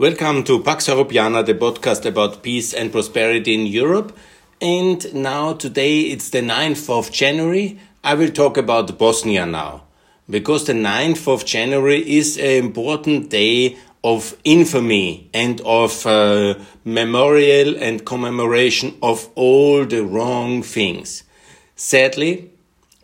Welcome 0.00 0.44
to 0.44 0.62
Pax 0.62 0.86
Europiana, 0.86 1.44
the 1.44 1.52
podcast 1.52 2.06
about 2.06 2.42
peace 2.42 2.72
and 2.72 2.90
prosperity 2.90 3.52
in 3.52 3.66
Europe. 3.66 4.16
And 4.58 5.12
now, 5.12 5.52
today, 5.52 6.00
it's 6.04 6.30
the 6.30 6.40
9th 6.40 6.88
of 6.88 7.12
January. 7.12 7.78
I 8.02 8.14
will 8.14 8.30
talk 8.30 8.56
about 8.56 8.96
Bosnia 8.96 9.44
now. 9.44 9.82
Because 10.30 10.64
the 10.64 10.72
9th 10.72 11.28
of 11.28 11.44
January 11.44 12.00
is 12.10 12.38
an 12.38 12.64
important 12.64 13.28
day 13.28 13.76
of 14.02 14.38
infamy 14.42 15.28
and 15.34 15.60
of 15.66 16.06
uh, 16.06 16.54
memorial 16.82 17.76
and 17.76 18.06
commemoration 18.06 18.96
of 19.02 19.28
all 19.34 19.84
the 19.84 20.02
wrong 20.02 20.62
things. 20.62 21.24
Sadly, 21.76 22.49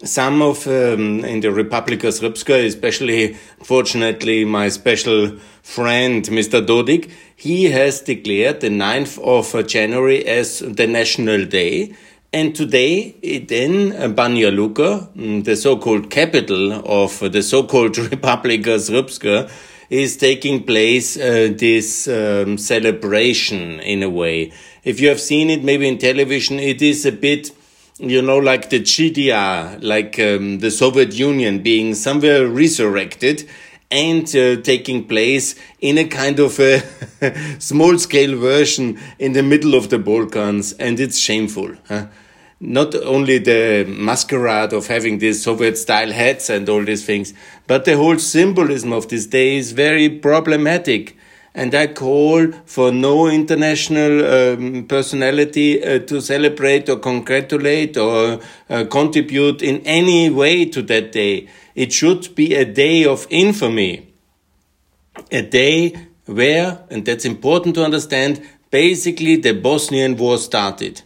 some 0.05 0.43
of 0.43 0.67
um, 0.67 1.25
in 1.25 1.41
the 1.41 1.49
Republika 1.49 2.09
Srpska, 2.09 2.67
especially, 2.67 3.35
fortunately, 3.63 4.45
my 4.45 4.69
special 4.69 5.39
friend, 5.63 6.23
Mr. 6.25 6.65
Dodik, 6.65 7.11
he 7.35 7.65
has 7.65 8.01
declared 8.03 8.61
the 8.61 8.69
9th 8.69 9.19
of 9.25 9.55
uh, 9.55 9.63
January 9.63 10.27
as 10.27 10.59
the 10.61 10.87
national 10.87 11.47
day. 11.47 11.95
And 12.33 12.55
today, 12.55 13.13
then 13.49 13.93
Banja 14.15 14.55
Luka, 14.55 15.09
mm, 15.17 15.43
the 15.45 15.57
so-called 15.57 16.11
capital 16.11 16.73
of 16.87 17.19
the 17.33 17.43
so-called 17.43 17.93
Republika 17.95 18.77
Srpska, 18.77 19.51
is 19.89 20.17
taking 20.17 20.65
place 20.65 21.17
uh, 21.17 21.55
this 21.57 22.09
um, 22.09 22.59
celebration 22.59 23.81
in 23.81 24.03
a 24.03 24.11
way. 24.11 24.53
If 24.85 25.01
you 25.01 25.09
have 25.09 25.21
seen 25.21 25.49
it 25.49 25.65
maybe 25.65 25.89
in 25.89 25.99
television, 25.99 26.59
it 26.59 26.83
is 26.83 27.07
a 27.07 27.13
bit 27.13 27.56
you 27.99 28.21
know, 28.21 28.39
like 28.39 28.71
the 28.71 28.81
GDR, 28.81 29.79
like 29.83 30.19
um, 30.19 30.59
the 30.59 30.71
Soviet 30.71 31.15
Union 31.15 31.63
being 31.63 31.95
somewhere 31.95 32.47
resurrected 32.47 33.49
and 33.91 34.27
uh, 34.37 34.61
taking 34.63 35.07
place 35.07 35.55
in 35.81 35.97
a 35.97 36.05
kind 36.05 36.39
of 36.39 36.59
a 36.59 36.83
small 37.59 37.99
scale 37.99 38.37
version 38.39 38.99
in 39.19 39.33
the 39.33 39.43
middle 39.43 39.75
of 39.75 39.91
the 39.91 39.99
Balkans. 39.99 40.73
And 40.75 41.01
it's 41.01 41.19
shameful. 41.19 41.75
Huh? 41.89 42.07
Not 42.59 42.95
only 42.95 43.39
the 43.39 43.85
masquerade 43.87 44.73
of 44.73 44.87
having 44.87 45.19
these 45.19 45.43
Soviet 45.43 45.79
style 45.79 46.13
hats 46.13 46.51
and 46.51 46.69
all 46.69 46.85
these 46.85 47.05
things, 47.05 47.33
but 47.67 47.85
the 47.85 47.97
whole 47.97 48.19
symbolism 48.19 48.93
of 48.93 49.09
this 49.09 49.27
day 49.27 49.57
is 49.57 49.73
very 49.73 50.09
problematic 50.09 51.17
and 51.57 51.75
I 51.75 51.87
call 51.87 52.53
for 52.67 52.93
no 52.93 53.29
international 53.29 54.15
um, 54.27 54.85
personality 54.87 55.83
uh, 55.83 56.01
to 56.01 56.21
celebrate 56.21 56.91
or 56.91 56.99
congratulate 56.99 57.97
or 57.97 58.41
uh, 58.69 58.85
contribute 58.85 59.63
in 59.63 59.81
any 59.87 60.29
way 60.29 60.67
to 60.67 60.83
that 60.83 61.13
day. 61.13 61.49
It 61.75 61.95
should 61.95 62.35
be 62.35 62.55
a 62.55 62.67
day 62.67 63.07
of 63.07 63.27
infamy, 63.31 64.13
a 65.33 65.41
day 65.41 65.97
where, 66.27 66.85
and 66.91 67.07
that's 67.07 67.25
important 67.25 67.75
to 67.77 67.85
understand, 67.85 68.47
basically 68.71 69.37
the 69.37 69.55
Bosnian 69.55 70.19
War 70.19 70.37
started. 70.37 71.01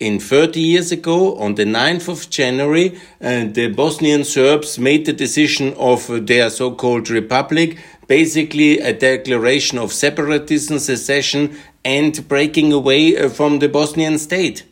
In 0.00 0.18
30 0.18 0.60
years 0.60 0.90
ago, 0.90 1.36
on 1.36 1.54
the 1.54 1.64
9th 1.64 2.08
of 2.08 2.28
January, 2.28 2.98
uh, 3.20 3.44
the 3.44 3.68
Bosnian 3.68 4.24
Serbs 4.24 4.76
made 4.76 5.06
the 5.06 5.12
decision 5.12 5.72
of 5.74 6.26
their 6.26 6.50
so-called 6.50 7.08
republic 7.10 7.78
basically 8.06 8.78
a 8.78 8.92
declaration 8.92 9.78
of 9.78 9.92
separatism, 9.92 10.78
secession, 10.78 11.56
and 11.84 12.26
breaking 12.28 12.72
away 12.72 13.16
uh, 13.16 13.28
from 13.28 13.58
the 13.58 13.68
Bosnian 13.68 14.18
state. 14.18 14.64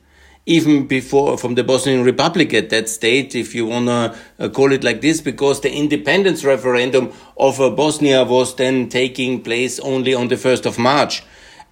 Even 0.45 0.89
before 0.89 1.39
from 1.39 1.55
the 1.55 1.63
Bosnian 1.63 2.03
Republic 2.03 2.53
at 2.53 2.71
that 2.71 2.89
state, 2.89 3.37
if 3.37 3.55
you 3.55 3.67
want 3.67 3.87
to 3.87 4.19
uh, 4.41 4.49
call 4.49 4.73
it 4.73 4.83
like 4.83 5.01
this, 5.01 5.21
because 5.21 5.61
the 5.61 5.73
independence 5.73 6.45
referendum 6.45 7.13
of 7.37 7.61
uh, 7.61 7.71
Bosnia 7.71 8.25
was 8.25 8.57
then 8.57 8.89
taking 8.89 9.43
place 9.43 9.79
only 9.81 10.15
on 10.15 10.29
the 10.29 10.35
1st 10.35 10.67
of 10.67 10.79
March. 10.79 11.23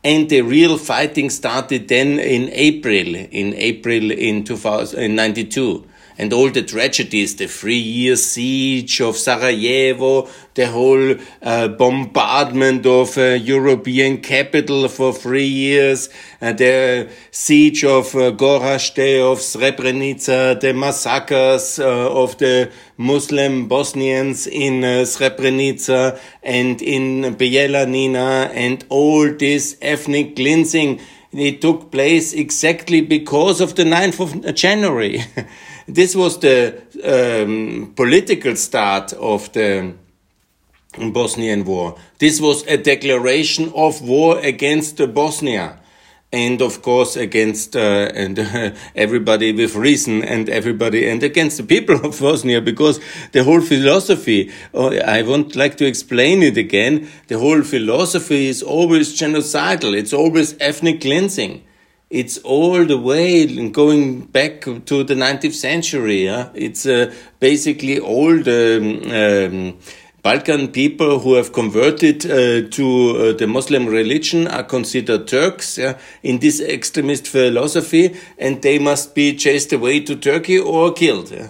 And 0.05 0.31
the 0.31 0.43
real 0.43 0.79
fighting 0.79 1.31
started 1.31 1.89
then 1.89 2.21
in 2.21 2.49
April, 2.53 3.15
in 3.17 3.55
April 3.55 4.11
in 4.13 4.45
2092 4.45 5.90
and 6.21 6.35
all 6.35 6.51
the 6.51 6.63
tragedies, 6.63 7.37
the 7.37 7.47
three 7.47 7.79
year 7.79 8.15
siege 8.15 9.01
of 9.01 9.17
Sarajevo, 9.17 10.29
the 10.53 10.67
whole 10.67 11.15
uh, 11.41 11.69
bombardment 11.69 12.85
of 12.85 13.17
a 13.17 13.39
European 13.39 14.21
capital 14.21 14.87
for 14.89 15.15
three 15.15 15.47
years, 15.47 16.11
uh, 16.43 16.53
the 16.53 17.11
siege 17.31 17.85
of 17.85 18.15
uh, 18.15 18.33
Gorazde, 18.33 19.33
of 19.33 19.39
Srebrenica, 19.39 20.61
the 20.61 20.75
massacres 20.75 21.79
uh, 21.79 22.13
of 22.13 22.37
the 22.37 22.71
Muslim 22.99 23.67
Bosnians 23.67 24.47
in 24.47 24.85
uh, 24.85 25.07
Srebrenica 25.07 26.21
and 26.43 26.83
in 26.83 27.35
Bijeljina, 27.35 28.51
and 28.53 28.85
all 28.91 29.33
this 29.33 29.79
ethnic 29.81 30.37
cleansing. 30.37 31.01
It 31.33 31.63
took 31.63 31.91
place 31.91 32.35
exactly 32.35 33.01
because 33.01 33.63
of 33.63 33.75
the 33.77 33.85
9th 33.85 34.21
of 34.21 34.55
January. 34.55 35.23
This 35.95 36.15
was 36.15 36.39
the 36.39 36.83
um, 37.03 37.95
political 37.97 38.55
start 38.55 39.13
of 39.15 39.53
the 39.53 39.95
Bosnian 41.13 41.65
War. 41.65 41.99
This 42.19 42.41
was 42.41 42.65
a 42.69 42.77
declaration 42.77 43.73
of 43.75 44.01
war 44.01 44.39
against 44.39 44.99
Bosnia. 45.13 45.79
And 46.33 46.63
of 46.63 46.83
course, 46.83 47.17
against 47.17 47.75
uh, 47.75 48.09
and 48.15 48.39
uh, 48.39 48.71
everybody 48.95 49.53
with 49.53 49.75
reason, 49.75 50.23
and 50.23 50.49
everybody, 50.49 51.09
and 51.09 51.25
against 51.25 51.57
the 51.57 51.65
people 51.65 52.07
of 52.07 52.21
Bosnia, 52.21 52.61
because 52.61 53.01
the 53.33 53.43
whole 53.43 53.61
philosophy. 53.61 54.53
Uh, 54.73 54.91
I 55.05 55.23
won't 55.23 55.57
like 55.57 55.77
to 55.79 55.87
explain 55.87 56.45
it 56.45 56.57
again. 56.57 57.09
The 57.27 57.41
whole 57.41 57.63
philosophy 57.63 58.47
is 58.47 58.63
always 58.63 59.21
genocidal. 59.21 59.99
It's 59.99 60.13
always 60.13 60.55
ethnic 60.61 61.01
cleansing 61.01 61.65
it's 62.11 62.39
all 62.39 62.85
the 62.85 62.99
way 62.99 63.69
going 63.71 64.23
back 64.23 64.63
to 64.63 65.05
the 65.05 65.15
19th 65.15 65.55
century. 65.55 66.25
Yeah? 66.25 66.51
It's 66.55 66.85
uh, 66.85 67.15
basically 67.39 68.01
all 68.01 68.37
the 68.37 69.49
um, 69.49 69.79
Balkan 70.23 70.69
people 70.69 71.21
who 71.21 71.35
have 71.35 71.53
converted 71.53 72.27
uh, 72.27 72.69
to 72.69 73.17
uh, 73.17 73.33
the 73.33 73.47
Muslim 73.47 73.87
religion 73.87 74.49
are 74.49 74.65
considered 74.65 75.29
Turks 75.29 75.79
yeah, 75.79 75.99
in 76.23 76.41
this 76.41 76.61
extremist 76.61 77.27
philosophy, 77.27 78.15
and 78.37 78.61
they 78.61 78.79
must 78.79 79.15
be 79.15 79.35
chased 79.35 79.73
away 79.73 80.01
to 80.01 80.17
Turkey 80.17 80.59
or 80.59 80.93
killed. 80.93 81.31
Yeah. 81.31 81.49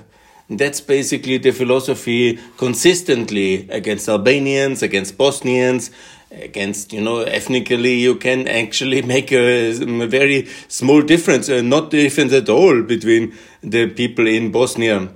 That's 0.50 0.80
basically 0.80 1.38
the 1.38 1.52
philosophy 1.52 2.38
consistently 2.58 3.68
against 3.70 4.08
Albanians, 4.08 4.82
against 4.82 5.16
Bosnians, 5.16 5.90
against 6.30 6.92
you 6.92 7.00
know 7.00 7.20
ethnically 7.20 7.94
you 7.94 8.14
can 8.14 8.46
actually 8.46 9.02
make 9.14 9.32
a, 9.32 9.70
a 9.70 10.06
very 10.06 10.46
small 10.68 11.02
difference 11.02 11.48
uh, 11.48 11.60
not 11.60 11.90
difference 11.90 12.32
at 12.32 12.48
all 12.48 12.82
between 12.82 13.34
the 13.62 13.88
people 13.88 14.26
in 14.26 14.50
bosnia. 14.52 15.08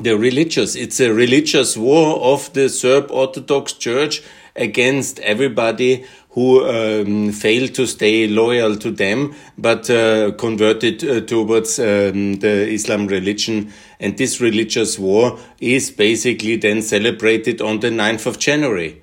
The 0.00 0.16
religious 0.16 0.76
it's 0.76 1.00
a 1.00 1.12
religious 1.12 1.76
war 1.76 2.20
of 2.20 2.52
the 2.52 2.68
serb 2.68 3.10
orthodox 3.10 3.72
church 3.72 4.22
against 4.54 5.18
everybody 5.20 6.04
who 6.30 6.64
um, 6.64 7.32
failed 7.32 7.74
to 7.74 7.86
stay 7.86 8.28
loyal 8.28 8.76
to 8.76 8.92
them 8.92 9.34
but 9.58 9.90
uh, 9.90 10.30
converted 10.32 11.02
uh, 11.02 11.20
towards 11.22 11.80
um, 11.80 12.34
the 12.34 12.68
islam 12.68 13.08
religion. 13.08 13.72
And 13.98 14.16
this 14.16 14.40
religious 14.40 14.96
war 14.96 15.38
is 15.60 15.90
basically 15.90 16.56
then 16.56 16.82
celebrated 16.82 17.60
on 17.60 17.80
the 17.80 17.88
9th 17.88 18.26
of 18.26 18.38
january 18.38 19.02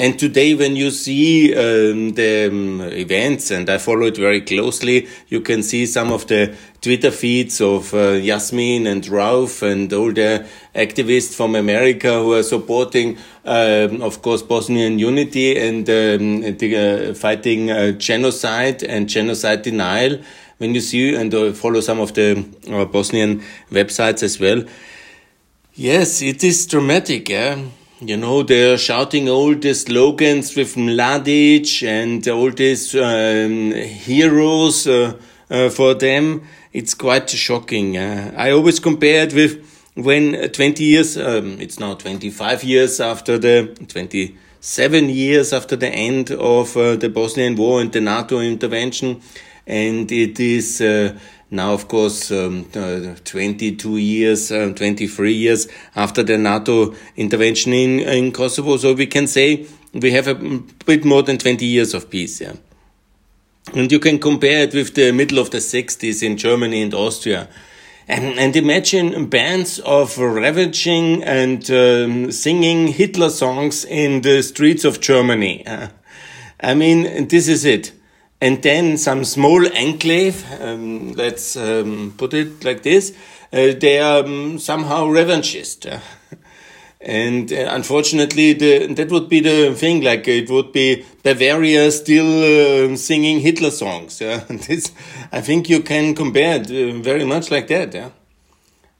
and 0.00 0.18
today, 0.18 0.54
when 0.54 0.76
you 0.76 0.90
see 0.90 1.54
um, 1.54 2.14
the 2.14 2.48
um, 2.48 2.80
events, 2.80 3.50
and 3.50 3.68
I 3.68 3.76
follow 3.76 4.06
it 4.06 4.16
very 4.16 4.40
closely, 4.40 5.08
you 5.28 5.42
can 5.42 5.62
see 5.62 5.84
some 5.84 6.10
of 6.10 6.26
the 6.26 6.56
Twitter 6.80 7.10
feeds 7.10 7.60
of 7.60 7.92
uh, 7.92 8.12
Yasmin 8.12 8.86
and 8.86 9.06
Ralph 9.06 9.60
and 9.60 9.92
all 9.92 10.10
the 10.10 10.48
activists 10.74 11.36
from 11.36 11.54
America 11.54 12.14
who 12.14 12.32
are 12.32 12.42
supporting, 12.42 13.18
um, 13.44 14.00
of 14.00 14.22
course, 14.22 14.40
Bosnian 14.40 14.98
unity 14.98 15.58
and 15.58 15.86
um, 15.90 16.56
the, 16.56 17.10
uh, 17.10 17.14
fighting 17.14 17.70
uh, 17.70 17.92
genocide 17.92 18.82
and 18.82 19.06
genocide 19.06 19.60
denial. 19.60 20.18
When 20.56 20.74
you 20.74 20.80
see 20.80 21.14
and 21.14 21.34
uh, 21.34 21.52
follow 21.52 21.82
some 21.82 22.00
of 22.00 22.14
the 22.14 22.42
uh, 22.70 22.86
Bosnian 22.86 23.42
websites 23.70 24.22
as 24.22 24.40
well, 24.40 24.64
yes, 25.74 26.22
it 26.22 26.42
is 26.42 26.66
dramatic. 26.66 27.28
Yeah 27.28 27.64
you 28.00 28.16
know, 28.16 28.42
they're 28.42 28.78
shouting 28.78 29.28
all 29.28 29.54
the 29.54 29.74
slogans 29.74 30.56
with 30.56 30.74
Mladic 30.74 31.86
and 31.86 32.26
all 32.28 32.50
these 32.50 32.94
um, 32.94 33.72
heroes 33.72 34.86
uh, 34.86 35.18
uh, 35.50 35.68
for 35.68 35.94
them. 35.94 36.42
It's 36.72 36.94
quite 36.94 37.28
shocking. 37.28 37.98
Uh, 37.98 38.32
I 38.36 38.52
always 38.52 38.80
compare 38.80 39.24
it 39.24 39.34
with 39.34 39.66
when 39.94 40.50
20 40.50 40.82
years, 40.82 41.18
um, 41.18 41.60
it's 41.60 41.78
now 41.78 41.94
25 41.94 42.64
years 42.64 43.00
after 43.00 43.36
the 43.36 43.76
27 43.88 45.08
years 45.10 45.52
after 45.52 45.76
the 45.76 45.88
end 45.88 46.30
of 46.30 46.76
uh, 46.76 46.96
the 46.96 47.10
Bosnian 47.10 47.56
War 47.56 47.80
and 47.82 47.92
the 47.92 48.00
NATO 48.00 48.40
intervention, 48.40 49.20
and 49.66 50.10
it 50.10 50.40
is 50.40 50.80
uh, 50.80 51.18
now, 51.50 51.72
of 51.72 51.88
course, 51.88 52.30
um, 52.30 52.66
uh, 52.76 53.16
22 53.24 53.96
years, 53.96 54.52
uh, 54.52 54.72
23 54.74 55.32
years 55.32 55.66
after 55.96 56.22
the 56.22 56.38
NATO 56.38 56.94
intervention 57.16 57.72
in, 57.72 58.00
in 58.00 58.30
Kosovo. 58.30 58.76
So 58.76 58.92
we 58.92 59.06
can 59.06 59.26
say 59.26 59.66
we 59.92 60.12
have 60.12 60.28
a 60.28 60.34
bit 60.34 61.04
more 61.04 61.24
than 61.24 61.38
20 61.38 61.66
years 61.66 61.92
of 61.92 62.08
peace. 62.08 62.40
Yeah. 62.40 62.54
And 63.74 63.90
you 63.90 63.98
can 63.98 64.20
compare 64.20 64.62
it 64.62 64.74
with 64.74 64.94
the 64.94 65.10
middle 65.10 65.40
of 65.40 65.50
the 65.50 65.58
60s 65.58 66.22
in 66.22 66.36
Germany 66.36 66.82
and 66.82 66.94
Austria. 66.94 67.48
And, 68.06 68.38
and 68.38 68.54
imagine 68.54 69.26
bands 69.26 69.80
of 69.80 70.18
ravaging 70.18 71.24
and 71.24 71.68
um, 71.70 72.32
singing 72.32 72.88
Hitler 72.88 73.30
songs 73.30 73.84
in 73.84 74.22
the 74.22 74.42
streets 74.42 74.84
of 74.84 75.00
Germany. 75.00 75.66
Uh, 75.66 75.88
I 76.60 76.74
mean, 76.74 77.26
this 77.26 77.48
is 77.48 77.64
it. 77.64 77.92
And 78.40 78.62
then 78.62 78.96
some 78.96 79.24
small 79.24 79.66
enclave, 79.66 80.44
um, 80.60 81.12
let's 81.12 81.56
um, 81.56 82.14
put 82.16 82.32
it 82.32 82.64
like 82.64 82.82
this, 82.82 83.12
uh, 83.52 83.74
they 83.78 83.98
are 83.98 84.24
um, 84.24 84.58
somehow 84.58 85.06
revanchist. 85.06 86.00
And 87.02 87.50
uh, 87.50 87.68
unfortunately, 87.70 88.52
the, 88.52 88.86
that 88.92 89.10
would 89.10 89.30
be 89.30 89.40
the 89.40 89.74
thing. 89.74 90.02
Like 90.02 90.28
it 90.28 90.50
would 90.50 90.70
be 90.70 91.06
Bavaria 91.22 91.90
still 91.90 92.92
uh, 92.92 92.96
singing 92.96 93.40
Hitler 93.40 93.70
songs. 93.70 94.20
Yeah, 94.30 94.44
this 94.48 94.92
I 95.32 95.40
think 95.40 95.70
you 95.70 95.80
can 95.82 96.14
compare 96.14 96.60
it 96.60 96.66
uh, 96.70 96.98
very 97.00 97.24
much 97.24 97.50
like 97.50 97.68
that. 97.68 97.94
Yeah, 97.94 98.10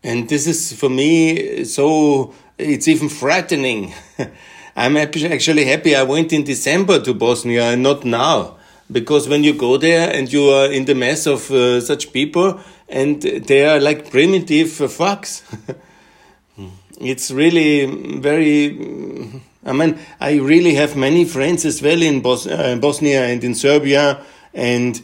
and 0.03 0.29
this 0.31 0.47
is 0.47 0.73
for 0.73 0.89
me 0.89 1.65
so 1.65 2.33
it's 2.57 2.89
even 2.89 3.11
frightening. 3.11 3.93
I'm 4.77 4.97
actually 4.97 5.67
happy 5.67 5.95
I 5.95 6.05
went 6.05 6.33
in 6.33 6.45
December 6.45 7.01
to 7.01 7.13
Bosnia 7.13 7.65
and 7.73 7.83
not 7.83 8.05
now, 8.05 8.57
because 8.91 9.29
when 9.29 9.45
you 9.45 9.55
go 9.55 9.77
there 9.77 10.11
and 10.13 10.33
you 10.33 10.51
are 10.51 10.71
in 10.71 10.85
the 10.85 10.95
mess 10.95 11.27
of 11.27 11.51
uh, 11.51 11.81
such 11.81 12.13
people 12.13 12.61
and 12.91 13.23
they 13.23 13.65
are 13.65 13.81
like 13.81 14.11
primitive 14.11 14.69
fucks. 14.69 15.43
it's 17.01 17.31
really 17.31 17.87
very. 18.21 19.41
I 19.65 19.73
mean, 19.73 19.99
I 20.21 20.39
really 20.39 20.75
have 20.75 20.97
many 20.97 21.25
friends 21.25 21.65
as 21.65 21.83
well 21.83 22.03
in 22.03 22.21
Bos 22.21 22.47
uh, 22.47 22.77
Bosnia 22.77 23.27
and 23.27 23.43
in 23.45 23.55
Serbia, 23.55 24.25
and 24.53 25.01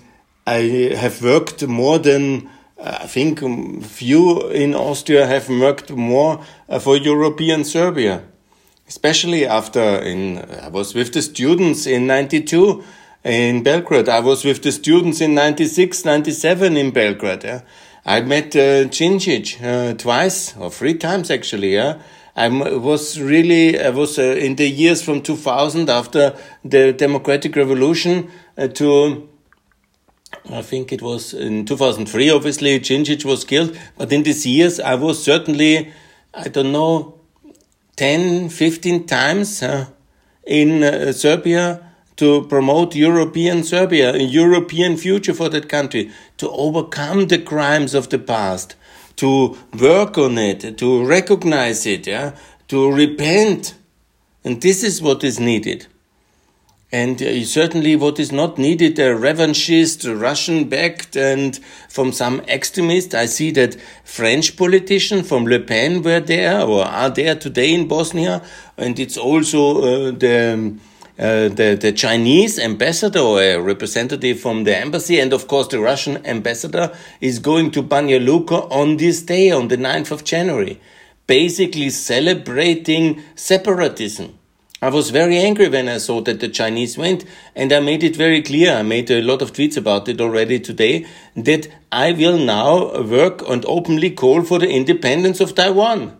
I 0.46 0.94
have 0.96 1.22
worked 1.22 1.66
more 1.66 1.98
than 1.98 2.50
uh, 2.78 2.98
I 3.02 3.06
think 3.06 3.42
um, 3.42 3.80
few 3.80 4.48
in 4.48 4.74
Austria 4.74 5.26
have 5.26 5.48
worked 5.48 5.90
more 5.92 6.44
uh, 6.68 6.78
for 6.78 6.96
European 6.96 7.64
Serbia, 7.64 8.22
especially 8.88 9.46
after 9.46 9.80
in 9.80 10.38
I 10.38 10.68
was 10.68 10.94
with 10.94 11.12
the 11.12 11.22
students 11.22 11.86
in 11.86 12.06
'92 12.06 12.82
in 13.26 13.62
Belgrade. 13.64 14.08
I 14.08 14.20
was 14.20 14.44
with 14.44 14.62
the 14.62 14.70
students 14.70 15.20
in 15.20 15.34
96, 15.34 16.04
97 16.04 16.76
in 16.76 16.92
Belgrade. 16.92 17.42
Yeah? 17.42 17.62
I 18.04 18.20
met 18.20 18.54
uh, 18.54 18.88
uh, 18.88 19.94
twice 19.94 20.56
or 20.56 20.70
three 20.70 20.94
times 20.94 21.30
actually. 21.30 21.74
Yeah, 21.74 21.98
I 22.36 22.48
was 22.48 23.20
really 23.20 23.80
I 23.80 23.90
was 23.90 24.18
uh, 24.18 24.22
in 24.22 24.54
the 24.54 24.68
years 24.68 25.02
from 25.02 25.22
2000 25.22 25.90
after 25.90 26.36
the 26.64 26.92
democratic 26.92 27.56
revolution 27.56 28.30
uh, 28.56 28.68
to. 28.68 29.28
I 30.48 30.62
think 30.62 30.92
it 30.92 31.02
was 31.02 31.34
in 31.34 31.64
2003, 31.64 32.30
obviously, 32.30 32.78
Djindjic 32.78 33.24
was 33.24 33.44
killed. 33.44 33.76
But 33.96 34.12
in 34.12 34.22
these 34.22 34.46
years, 34.46 34.78
I 34.78 34.94
was 34.94 35.22
certainly, 35.22 35.92
I 36.34 36.48
don't 36.48 36.70
know, 36.72 37.14
10, 37.96 38.50
15 38.50 39.06
times 39.06 39.62
uh, 39.62 39.86
in 40.46 40.82
uh, 40.84 41.12
Serbia 41.12 41.85
to 42.16 42.46
promote 42.46 42.94
European 42.94 43.62
Serbia, 43.62 44.14
a 44.14 44.22
European 44.22 44.96
future 44.96 45.34
for 45.34 45.48
that 45.50 45.68
country, 45.68 46.10
to 46.38 46.50
overcome 46.50 47.28
the 47.28 47.38
crimes 47.38 47.94
of 47.94 48.08
the 48.08 48.18
past, 48.18 48.74
to 49.16 49.56
work 49.78 50.16
on 50.18 50.38
it, 50.38 50.78
to 50.78 51.04
recognize 51.04 51.86
it, 51.86 52.06
yeah, 52.06 52.34
to 52.68 52.90
repent. 52.90 53.74
And 54.44 54.62
this 54.62 54.82
is 54.82 55.02
what 55.02 55.24
is 55.24 55.38
needed. 55.38 55.86
And 56.92 57.20
uh, 57.20 57.44
certainly, 57.44 57.96
what 57.96 58.20
is 58.20 58.30
not 58.30 58.58
needed, 58.58 58.98
a 59.00 59.14
revanchist, 59.14 60.08
Russian 60.18 60.68
backed, 60.68 61.16
and 61.16 61.58
from 61.88 62.12
some 62.12 62.40
extremist. 62.42 63.12
I 63.12 63.26
see 63.26 63.50
that 63.52 63.76
French 64.04 64.56
politicians 64.56 65.28
from 65.28 65.46
Le 65.46 65.58
Pen 65.58 66.00
were 66.02 66.20
there 66.20 66.62
or 66.62 66.84
are 66.84 67.10
there 67.10 67.34
today 67.34 67.74
in 67.74 67.88
Bosnia, 67.88 68.40
and 68.78 68.98
it's 69.00 69.16
also 69.18 69.82
uh, 69.82 70.10
the 70.12 70.76
uh, 71.18 71.48
the, 71.48 71.78
the 71.80 71.92
Chinese 71.92 72.58
ambassador 72.58 73.20
or 73.20 73.40
a 73.40 73.56
representative 73.56 74.38
from 74.38 74.64
the 74.64 74.76
embassy, 74.76 75.18
and 75.18 75.32
of 75.32 75.48
course 75.48 75.68
the 75.68 75.80
Russian 75.80 76.24
ambassador 76.26 76.94
is 77.20 77.38
going 77.38 77.70
to 77.70 77.82
Banja 77.82 78.22
Luka 78.22 78.56
on 78.64 78.98
this 78.98 79.22
day, 79.22 79.50
on 79.50 79.68
the 79.68 79.76
9th 79.76 80.10
of 80.10 80.24
January, 80.24 80.78
basically 81.26 81.88
celebrating 81.90 83.22
separatism. 83.34 84.38
I 84.82 84.90
was 84.90 85.08
very 85.08 85.38
angry 85.38 85.70
when 85.70 85.88
I 85.88 85.96
saw 85.96 86.20
that 86.20 86.40
the 86.40 86.50
Chinese 86.50 86.98
went, 86.98 87.24
and 87.54 87.72
I 87.72 87.80
made 87.80 88.04
it 88.04 88.14
very 88.14 88.42
clear. 88.42 88.74
I 88.74 88.82
made 88.82 89.10
a 89.10 89.22
lot 89.22 89.40
of 89.40 89.54
tweets 89.54 89.78
about 89.78 90.06
it 90.08 90.20
already 90.20 90.60
today 90.60 91.06
that 91.34 91.66
I 91.90 92.12
will 92.12 92.36
now 92.36 93.02
work 93.02 93.42
and 93.48 93.64
openly 93.64 94.10
call 94.10 94.42
for 94.42 94.58
the 94.58 94.68
independence 94.68 95.40
of 95.40 95.54
Taiwan. 95.54 96.18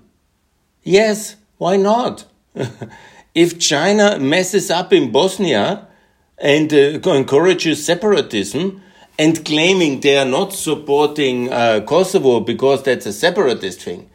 Yes, 0.83 1.37
why 1.59 1.77
not? 1.77 2.25
if 3.37 3.59
China 3.59 4.19
messes 4.19 4.71
up 4.71 4.95
in 4.95 5.13
Bosnia 5.13 5.87
and 6.39 6.73
uh, 6.73 7.11
encourages 7.13 7.85
separatism 7.85 8.83
and 9.19 9.45
claiming 9.45 10.01
they 10.01 10.17
are 10.17 10.25
not 10.25 10.55
supporting 10.55 11.53
uh, 11.53 11.81
Kosovo 11.87 12.41
because 12.41 12.83
that's 12.83 13.05
a 13.05 13.13
separatist 13.13 13.83
thing, 13.83 14.09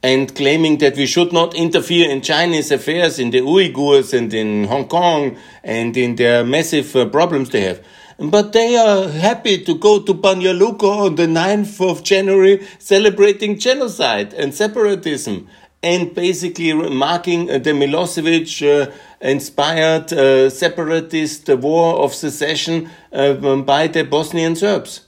and 0.00 0.32
claiming 0.32 0.78
that 0.78 0.96
we 0.96 1.06
should 1.06 1.32
not 1.32 1.54
interfere 1.54 2.08
in 2.08 2.22
Chinese 2.22 2.70
affairs 2.70 3.18
in 3.18 3.30
the 3.30 3.40
Uyghurs 3.40 4.16
and 4.16 4.32
in 4.32 4.64
Hong 4.64 4.86
Kong 4.86 5.36
and 5.64 5.96
in 5.96 6.14
their 6.14 6.44
massive 6.44 6.94
uh, 6.94 7.06
problems 7.06 7.50
they 7.50 7.62
have. 7.62 7.84
But 8.20 8.52
they 8.52 8.76
are 8.76 9.08
happy 9.08 9.64
to 9.64 9.74
go 9.74 10.00
to 10.02 10.14
Banja 10.14 10.56
Luka 10.56 10.86
on 10.86 11.16
the 11.16 11.26
9th 11.26 11.80
of 11.88 12.04
January 12.04 12.64
celebrating 12.78 13.58
genocide 13.58 14.34
and 14.34 14.54
separatism 14.54 15.48
and 15.82 16.14
basically 16.14 16.72
marking 16.72 17.50
uh, 17.50 17.58
the 17.58 17.70
Milosevic 17.70 18.62
uh, 18.66 18.90
inspired 19.20 20.12
uh, 20.12 20.50
separatist 20.50 21.48
war 21.48 22.00
of 22.00 22.14
secession 22.14 22.90
um, 23.12 23.64
by 23.64 23.86
the 23.86 24.02
Bosnian 24.02 24.56
Serbs 24.56 25.02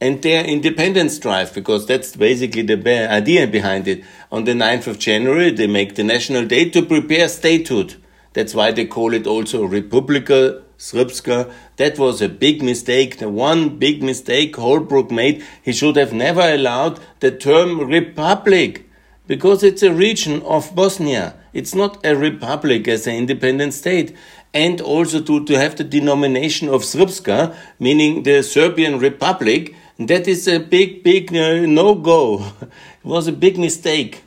and 0.00 0.22
their 0.22 0.44
independence 0.44 1.18
drive, 1.18 1.52
because 1.54 1.86
that's 1.86 2.14
basically 2.14 2.62
the 2.62 3.10
idea 3.10 3.46
behind 3.46 3.88
it. 3.88 4.04
On 4.30 4.44
the 4.44 4.52
9th 4.52 4.86
of 4.86 4.98
January, 4.98 5.50
they 5.50 5.66
make 5.66 5.96
the 5.96 6.04
national 6.04 6.46
day 6.46 6.68
to 6.70 6.82
prepare 6.82 7.28
statehood. 7.28 7.96
That's 8.32 8.54
why 8.54 8.70
they 8.70 8.86
call 8.86 9.12
it 9.12 9.26
also 9.26 9.66
Republika 9.66 10.62
Srpska. 10.78 11.52
That 11.76 11.98
was 11.98 12.22
a 12.22 12.28
big 12.28 12.62
mistake. 12.62 13.18
The 13.18 13.28
one 13.28 13.78
big 13.78 14.02
mistake 14.02 14.54
Holbrooke 14.54 15.10
made, 15.10 15.44
he 15.62 15.72
should 15.72 15.96
have 15.96 16.12
never 16.12 16.42
allowed 16.42 17.00
the 17.18 17.32
term 17.32 17.80
republic 17.80 18.87
because 19.28 19.62
it's 19.62 19.82
a 19.84 19.92
region 19.92 20.42
of 20.42 20.74
Bosnia. 20.74 21.34
It's 21.52 21.74
not 21.74 22.04
a 22.04 22.16
republic 22.16 22.88
as 22.88 23.06
an 23.06 23.14
independent 23.14 23.74
state. 23.74 24.16
And 24.52 24.80
also 24.80 25.20
to, 25.20 25.44
to 25.44 25.58
have 25.58 25.76
the 25.76 25.84
denomination 25.84 26.68
of 26.68 26.82
Srpska, 26.82 27.54
meaning 27.78 28.24
the 28.24 28.42
Serbian 28.42 28.98
Republic, 28.98 29.76
that 29.98 30.26
is 30.26 30.48
a 30.48 30.58
big, 30.58 31.04
big 31.04 31.30
uh, 31.36 31.66
no 31.66 31.94
go. 31.94 32.52
it 32.62 33.04
was 33.04 33.28
a 33.28 33.32
big 33.32 33.58
mistake. 33.58 34.24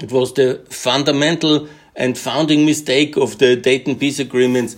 It 0.00 0.12
was 0.12 0.32
the 0.34 0.64
fundamental 0.70 1.68
and 1.96 2.16
founding 2.16 2.64
mistake 2.64 3.16
of 3.16 3.38
the 3.38 3.56
Dayton 3.56 3.96
peace 3.96 4.20
agreements 4.20 4.76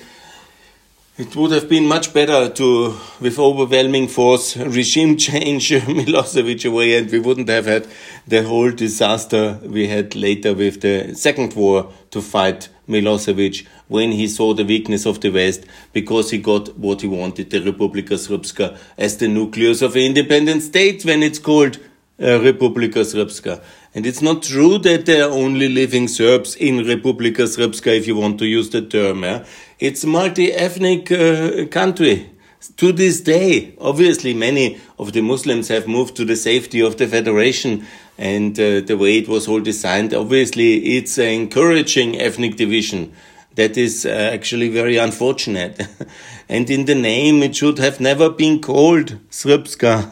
it 1.19 1.35
would 1.35 1.51
have 1.51 1.67
been 1.67 1.87
much 1.87 2.13
better 2.13 2.51
to, 2.51 2.95
with 3.21 3.39
overwhelming 3.39 4.07
force, 4.07 4.55
regime 4.57 5.17
change 5.17 5.71
Milosevic 5.71 6.69
away, 6.69 6.99
and 6.99 7.11
we 7.11 7.19
wouldn't 7.19 7.49
have 7.49 7.65
had 7.65 7.87
the 8.27 8.43
whole 8.43 8.71
disaster 8.71 9.59
we 9.63 9.89
had 9.89 10.15
later 10.15 10.53
with 10.53 10.83
the 10.83 11.15
second 11.15 11.55
war 11.55 11.91
to 12.11 12.21
fight 12.21 12.69
Milosevic 12.87 13.67
when 13.89 14.13
he 14.13 14.29
saw 14.29 14.53
the 14.53 14.65
weakness 14.65 15.07
of 15.07 15.23
the 15.23 15.31
West 15.31 15.65
because 15.95 16.31
he 16.31 16.39
got 16.39 16.77
what 16.77 17.01
he 17.01 17.09
wanted, 17.09 17.49
the 17.49 17.61
Republika 17.61 18.19
Srpska, 18.19 18.77
as 18.99 19.17
the 19.17 19.27
nucleus 19.29 19.81
of 19.81 19.97
an 19.97 20.03
independent 20.03 20.63
state 20.63 21.03
when 21.07 21.23
it's 21.23 21.39
called 21.39 21.79
uh, 22.21 22.39
Republika 22.41 23.01
Srpska. 23.05 23.63
And 23.95 24.05
it's 24.05 24.21
not 24.21 24.43
true 24.43 24.79
that 24.81 25.07
there 25.07 25.25
are 25.25 25.33
only 25.33 25.71
living 25.71 26.09
Serbs 26.09 26.57
in 26.57 26.79
Republika 26.79 27.45
Srpska, 27.47 27.97
if 27.97 28.07
you 28.07 28.17
want 28.17 28.39
to 28.41 28.47
use 28.47 28.69
the 28.69 28.83
term. 28.83 29.23
Yeah? 29.23 29.47
It's 29.79 30.05
a 30.05 30.07
multi-ethnic 30.07 31.13
uh, 31.13 31.67
country. 31.67 32.31
To 32.79 32.93
this 32.93 33.21
day, 33.21 33.75
obviously, 33.79 34.33
many 34.33 34.81
of 34.99 35.13
the 35.13 35.21
Muslims 35.21 35.69
have 35.69 35.87
moved 35.87 36.17
to 36.17 36.25
the 36.25 36.35
safety 36.35 36.81
of 36.81 36.97
the 36.97 37.07
federation 37.07 37.87
and 38.17 38.59
uh, 38.59 38.81
the 38.81 38.97
way 38.97 39.19
it 39.19 39.29
was 39.29 39.47
all 39.47 39.61
designed. 39.61 40.15
Obviously, 40.15 40.97
it's 40.97 41.19
encouraging 41.19 42.19
ethnic 42.19 42.57
division. 42.57 43.13
That 43.57 43.77
is 43.77 44.07
uh, 44.07 44.31
actually 44.33 44.71
very 44.71 44.97
unfortunate. 44.97 45.87
and 46.49 46.71
in 46.71 46.87
the 46.87 46.95
name, 46.95 47.43
it 47.43 47.55
should 47.55 47.79
have 47.79 48.01
never 48.01 48.31
been 48.31 48.63
called 48.63 49.19
Srpska. 49.29 50.11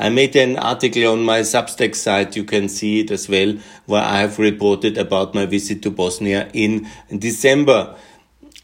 I 0.00 0.08
made 0.08 0.34
an 0.34 0.56
article 0.56 1.12
on 1.12 1.22
my 1.22 1.40
Substack 1.40 1.94
site, 1.94 2.34
you 2.34 2.42
can 2.42 2.68
see 2.68 3.00
it 3.00 3.12
as 3.12 3.28
well, 3.28 3.54
where 3.86 4.02
I 4.02 4.20
have 4.22 4.40
reported 4.40 4.98
about 4.98 5.36
my 5.36 5.46
visit 5.46 5.82
to 5.82 5.90
Bosnia 5.90 6.50
in 6.52 6.88
December. 7.16 7.96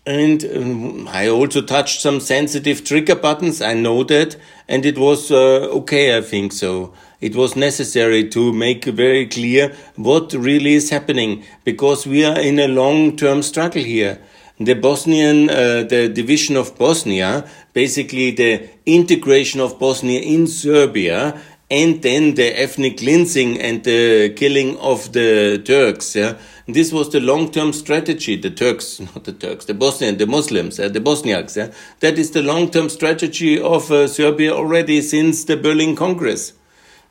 And 0.06 0.44
um, 0.44 1.08
I 1.08 1.28
also 1.28 1.62
touched 1.62 2.02
some 2.02 2.20
sensitive 2.20 2.84
trigger 2.84 3.14
buttons. 3.14 3.62
I 3.62 3.72
know 3.72 4.04
that. 4.04 4.36
And 4.68 4.84
it 4.84 4.98
was 4.98 5.30
uh, 5.30 5.68
okay, 5.80 6.16
I 6.16 6.20
think 6.20 6.52
so. 6.52 6.92
It 7.20 7.34
was 7.34 7.56
necessary 7.56 8.28
to 8.30 8.52
make 8.52 8.84
very 8.84 9.26
clear 9.26 9.74
what 9.96 10.34
really 10.34 10.74
is 10.74 10.90
happening 10.90 11.44
because 11.64 12.06
we 12.06 12.22
are 12.22 12.38
in 12.38 12.58
a 12.58 12.68
long 12.68 13.16
term 13.16 13.42
struggle 13.42 13.82
here. 13.82 14.20
The 14.60 14.74
Bosnian, 14.74 15.48
uh, 15.50 15.82
the 15.82 16.08
division 16.08 16.56
of 16.56 16.78
Bosnia, 16.78 17.48
basically 17.72 18.30
the 18.30 18.68
integration 18.86 19.60
of 19.60 19.78
Bosnia 19.80 20.20
in 20.20 20.46
Serbia, 20.46 21.40
and 21.70 22.02
then 22.02 22.34
the 22.34 22.60
ethnic 22.60 22.98
cleansing 22.98 23.60
and 23.60 23.84
the 23.84 24.32
killing 24.36 24.76
of 24.78 25.12
the 25.12 25.62
Turks. 25.64 26.14
Yeah? 26.14 26.36
This 26.66 26.92
was 26.92 27.10
the 27.10 27.20
long-term 27.20 27.72
strategy. 27.72 28.36
The 28.36 28.50
Turks, 28.50 29.00
not 29.14 29.24
the 29.24 29.32
Turks, 29.32 29.64
the 29.64 29.74
Bosnian, 29.74 30.18
the 30.18 30.26
Muslims, 30.26 30.78
uh, 30.78 30.88
the 30.88 31.00
Bosniaks. 31.00 31.56
Yeah? 31.56 31.72
That 32.00 32.18
is 32.18 32.32
the 32.32 32.42
long-term 32.42 32.90
strategy 32.90 33.60
of 33.60 33.90
uh, 33.90 34.08
Serbia 34.08 34.52
already 34.52 35.00
since 35.00 35.44
the 35.44 35.56
Berlin 35.56 35.96
Congress. 35.96 36.52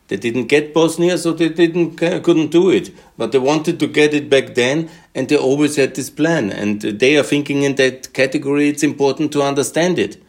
They 0.10 0.18
didn't 0.18 0.48
get 0.48 0.74
Bosnia, 0.74 1.18
so 1.18 1.32
they 1.32 1.50
didn't 1.50 2.02
uh, 2.04 2.20
couldn't 2.20 2.52
do 2.52 2.70
it. 2.70 2.92
But 3.18 3.32
they 3.32 3.40
wanted 3.40 3.80
to 3.80 3.88
get 3.88 4.14
it 4.14 4.30
back 4.30 4.54
then, 4.54 4.90
and 5.16 5.30
they 5.30 5.38
always 5.38 5.78
had 5.78 5.96
this 5.96 6.10
plan. 6.10 6.52
And 6.52 6.82
they 6.82 7.18
are 7.18 7.24
thinking 7.24 7.64
in 7.64 7.76
that 7.76 8.14
category. 8.14 8.70
It's 8.70 8.84
important 8.84 9.32
to 9.32 9.42
understand 9.42 9.98
it. 9.98 10.23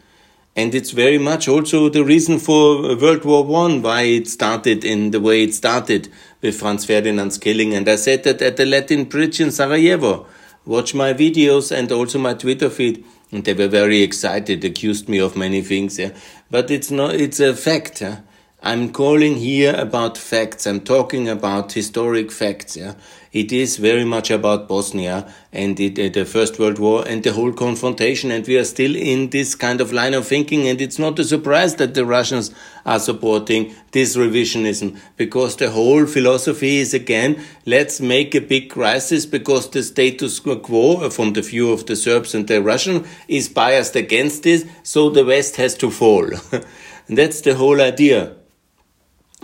And 0.55 0.73
it's 0.73 0.91
very 0.91 1.17
much 1.17 1.49
also 1.49 1.89
the 1.89 2.05
reason 2.05 2.39
for 2.39 2.85
uh, 2.85 2.95
World 2.95 3.25
War 3.25 3.43
One, 3.43 3.81
why 3.81 4.03
it 4.03 4.29
started 4.29 4.85
in 4.85 5.11
the 5.11 5.19
way 5.19 5.43
it 5.43 5.53
started 5.53 6.07
with 6.41 6.57
Franz 6.57 6.85
Ferdinand's 6.85 7.37
killing. 7.37 7.73
And 7.73 7.89
I 7.89 7.97
said 7.97 8.23
that 8.23 8.41
at 8.41 8.55
the 8.55 8.65
Latin 8.65 9.03
Bridge 9.03 9.41
in 9.41 9.51
Sarajevo. 9.51 10.27
Watch 10.65 10.95
my 10.95 11.13
videos 11.13 11.75
and 11.75 11.91
also 11.91 12.19
my 12.19 12.35
Twitter 12.35 12.69
feed. 12.69 13.03
And 13.31 13.43
they 13.43 13.53
were 13.53 13.67
very 13.67 14.01
excited, 14.01 14.63
accused 14.63 15.09
me 15.09 15.19
of 15.19 15.35
many 15.35 15.61
things. 15.61 15.99
Yeah. 15.99 16.11
But 16.49 16.71
it's 16.71 16.89
not, 16.89 17.15
it's 17.15 17.41
a 17.41 17.53
fact. 17.53 18.01
I'm 18.67 18.91
calling 18.91 19.35
here 19.35 19.75
about 19.75 20.17
facts. 20.17 20.65
I'm 20.65 20.79
talking 20.79 21.29
about 21.29 21.73
historic 21.73 22.31
facts. 22.31 22.75
Yeah? 22.75 22.95
It 23.31 23.51
is 23.51 23.77
very 23.77 24.03
much 24.03 24.31
about 24.31 24.67
Bosnia 24.67 25.31
and 25.53 25.79
it, 25.79 25.99
uh, 25.99 26.09
the 26.11 26.25
First 26.25 26.57
World 26.57 26.79
War 26.79 27.07
and 27.07 27.21
the 27.21 27.31
whole 27.33 27.53
confrontation. 27.53 28.31
And 28.31 28.47
we 28.47 28.57
are 28.57 28.63
still 28.65 28.95
in 28.95 29.29
this 29.29 29.53
kind 29.53 29.81
of 29.81 29.93
line 29.93 30.15
of 30.15 30.25
thinking. 30.25 30.67
And 30.67 30.81
it's 30.81 30.97
not 30.97 31.19
a 31.19 31.23
surprise 31.23 31.75
that 31.75 31.93
the 31.93 32.07
Russians 32.07 32.49
are 32.87 32.97
supporting 32.97 33.75
this 33.91 34.17
revisionism 34.17 34.99
because 35.15 35.57
the 35.57 35.69
whole 35.69 36.07
philosophy 36.07 36.77
is 36.77 36.95
again, 36.95 37.39
let's 37.67 38.01
make 38.01 38.33
a 38.33 38.41
big 38.41 38.71
crisis 38.71 39.27
because 39.27 39.69
the 39.69 39.83
status 39.83 40.39
quo 40.39 41.07
from 41.11 41.33
the 41.33 41.43
view 41.43 41.71
of 41.71 41.85
the 41.85 41.95
Serbs 41.95 42.33
and 42.33 42.47
the 42.47 42.63
Russian 42.63 43.05
is 43.27 43.47
biased 43.47 43.95
against 43.95 44.41
this. 44.41 44.65
So 44.81 45.11
the 45.11 45.23
West 45.23 45.57
has 45.57 45.75
to 45.75 45.91
fall. 45.91 46.31
That's 47.07 47.41
the 47.41 47.53
whole 47.53 47.79
idea 47.79 48.37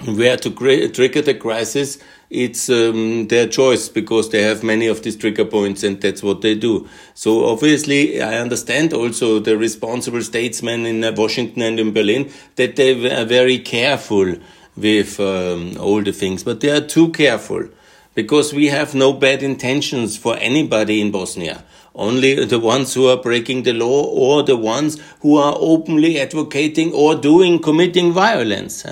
where 0.05 0.38
to 0.38 0.50
trigger 0.89 1.22
the 1.22 1.34
crisis, 1.34 1.98
it's 2.29 2.70
um, 2.70 3.27
their 3.27 3.48
choice 3.48 3.89
because 3.89 4.29
they 4.29 4.41
have 4.41 4.63
many 4.63 4.88
of 4.88 5.03
these 5.03 5.15
trigger 5.15 5.46
points 5.46 5.84
and 5.84 6.00
that's 6.01 6.24
what 6.24 6.41
they 6.41 6.55
do. 6.55 6.88
So 7.13 7.46
obviously, 7.46 8.22
I 8.22 8.39
understand 8.39 8.93
also 8.93 9.39
the 9.39 9.58
responsible 9.58 10.22
statesmen 10.22 10.86
in 10.86 11.03
uh, 11.03 11.12
Washington 11.15 11.62
and 11.62 11.79
in 11.79 11.91
Berlin 11.93 12.31
that 12.55 12.77
they 12.77 12.93
are 13.12 13.25
very 13.25 13.60
careful 13.60 14.36
with 14.77 15.20
um, 15.20 15.75
all 15.77 16.01
the 16.01 16.13
things, 16.13 16.43
but 16.43 16.62
they 16.62 16.72
are 16.72 16.81
too 16.81 17.10
careful 17.12 17.67
because 18.15 18.53
we 18.53 18.67
have 18.67 18.96
no 18.96 19.13
bad 19.13 19.43
intentions 19.43 20.17
for 20.17 20.38
anybody 20.38 21.01
in 21.01 21.12
Bosnia. 21.12 21.63
Only 21.93 22.46
the 22.46 22.60
ones 22.60 22.93
who 22.93 23.08
are 23.08 23.17
breaking 23.17 23.63
the 23.63 23.74
law 23.74 24.03
or 24.05 24.43
the 24.43 24.55
ones 24.55 24.98
who 25.20 25.36
are 25.36 25.55
openly 25.60 26.17
advocating 26.20 26.93
or 26.93 27.15
doing, 27.15 27.60
committing 27.60 28.13
violence 28.13 28.86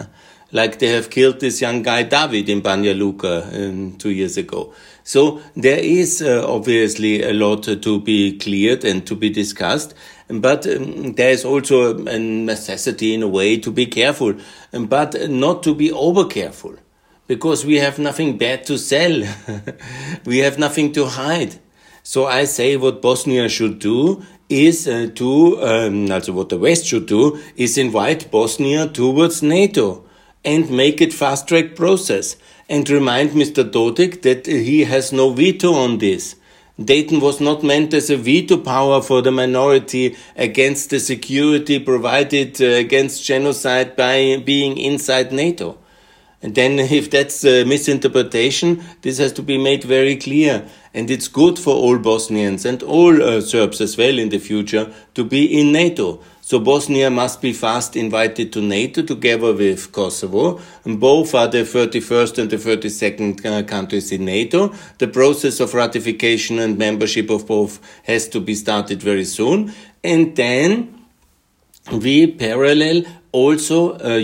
like 0.52 0.80
they 0.80 0.88
have 0.88 1.10
killed 1.10 1.40
this 1.40 1.62
young 1.62 1.84
guy 1.84 2.04
David 2.04 2.50
in 2.50 2.62
Banja 2.62 2.98
Luka 2.98 3.50
um, 3.54 3.98
two 3.98 4.10
years 4.10 4.38
ago. 4.38 4.74
So 5.04 5.42
there 5.56 5.80
is 5.80 6.22
uh, 6.22 6.46
obviously 6.48 7.24
a 7.24 7.34
lot 7.34 7.64
to 7.64 8.02
be 8.02 8.38
cleared 8.38 8.84
and 8.84 9.06
to 9.08 9.16
be 9.16 9.30
discussed, 9.30 9.94
but 10.28 10.68
um, 10.68 11.14
there 11.14 11.32
is 11.32 11.46
also 11.46 11.98
a 12.06 12.20
necessity 12.20 13.14
in 13.14 13.24
a 13.24 13.28
way 13.28 13.58
to 13.58 13.72
be 13.72 13.86
careful, 13.86 14.36
um, 14.74 14.88
but 14.88 15.30
not 15.30 15.64
to 15.64 15.74
be 15.74 15.92
over 15.92 16.26
careful, 16.26 16.76
because 17.28 17.66
we 17.66 17.78
have 17.78 18.00
nothing 18.00 18.38
bad 18.38 18.66
to 18.66 18.78
sell, 18.78 19.24
we 20.26 20.40
have 20.40 20.60
nothing 20.60 20.92
to 20.94 21.06
hide. 21.06 21.56
So 22.04 22.26
I 22.26 22.46
say 22.46 22.76
what 22.78 23.02
Bosnia 23.02 23.50
should 23.50 23.80
do 23.80 24.24
is 24.48 24.88
uh, 24.88 25.10
to, 25.16 25.62
um, 25.62 26.12
also 26.12 26.34
what 26.34 26.50
the 26.50 26.58
West 26.58 26.86
should 26.86 27.06
do, 27.06 27.40
is 27.56 27.78
invite 27.78 28.32
Bosnia 28.32 28.88
towards 28.88 29.44
NATO 29.44 30.06
and 30.44 30.70
make 30.70 31.02
it 31.02 31.14
fast 31.14 31.48
track 31.48 31.76
process 31.76 32.36
and 32.70 32.90
remind 32.90 33.32
Mr. 33.32 33.70
Dodik 33.70 34.22
that 34.22 34.46
he 34.46 34.86
has 34.86 35.12
no 35.12 35.32
veto 35.32 35.74
on 35.74 35.98
this. 35.98 36.36
Dayton 36.84 37.20
was 37.20 37.42
not 37.42 37.62
meant 37.62 37.94
as 37.94 38.10
a 38.10 38.16
veto 38.16 38.58
power 38.58 39.02
for 39.02 39.22
the 39.22 39.32
minority 39.32 40.16
against 40.38 40.92
the 40.92 41.00
security 41.00 41.78
provided 41.78 42.62
uh, 42.62 42.66
against 42.66 43.26
genocide 43.26 43.98
by 43.98 44.42
being 44.46 44.78
inside 44.78 45.34
NATO. 45.34 45.78
And 46.42 46.56
then 46.56 46.80
if 46.80 47.12
that's 47.12 47.44
a 47.44 47.66
misinterpretation, 47.66 48.82
this 49.02 49.18
has 49.18 49.34
to 49.34 49.42
be 49.42 49.58
made 49.58 49.84
very 49.84 50.16
clear. 50.16 50.66
And 50.94 51.12
it's 51.12 51.28
good 51.28 51.60
for 51.60 51.76
all 51.76 51.98
Bosnians 51.98 52.66
and 52.66 52.82
all 52.82 53.22
uh, 53.22 53.42
Serbs 53.42 53.82
as 53.82 53.98
well 53.98 54.18
in 54.18 54.30
the 54.30 54.40
future 54.40 54.94
to 55.16 55.26
be 55.26 55.60
in 55.60 55.74
NATO. 55.74 56.22
So 56.50 56.60
Bosnia 56.60 57.12
must 57.12 57.44
be 57.44 57.54
fast 57.54 57.96
invited 57.96 58.52
to 58.54 58.60
NATO 58.60 59.04
together 59.04 59.54
with 59.54 59.92
Kosovo. 59.92 60.60
And 60.84 61.00
both 61.00 61.36
are 61.36 61.48
the 61.48 61.60
31st 61.60 62.40
and 62.40 62.50
the 62.50 62.56
32nd 62.56 63.46
uh, 63.46 63.62
countries 63.68 64.12
in 64.12 64.26
NATO. 64.26 64.74
The 64.98 65.10
process 65.10 65.60
of 65.60 65.76
ratification 65.76 66.58
and 66.58 66.76
membership 66.76 67.30
of 67.30 67.46
both 67.46 67.80
has 68.06 68.28
to 68.30 68.40
be 68.40 68.56
started 68.56 69.00
very 69.00 69.26
soon. 69.26 69.72
And 70.04 70.36
then 70.36 71.06
we 71.92 72.26
parallel 72.26 73.04
also 73.32 73.94
uh, 74.00 74.20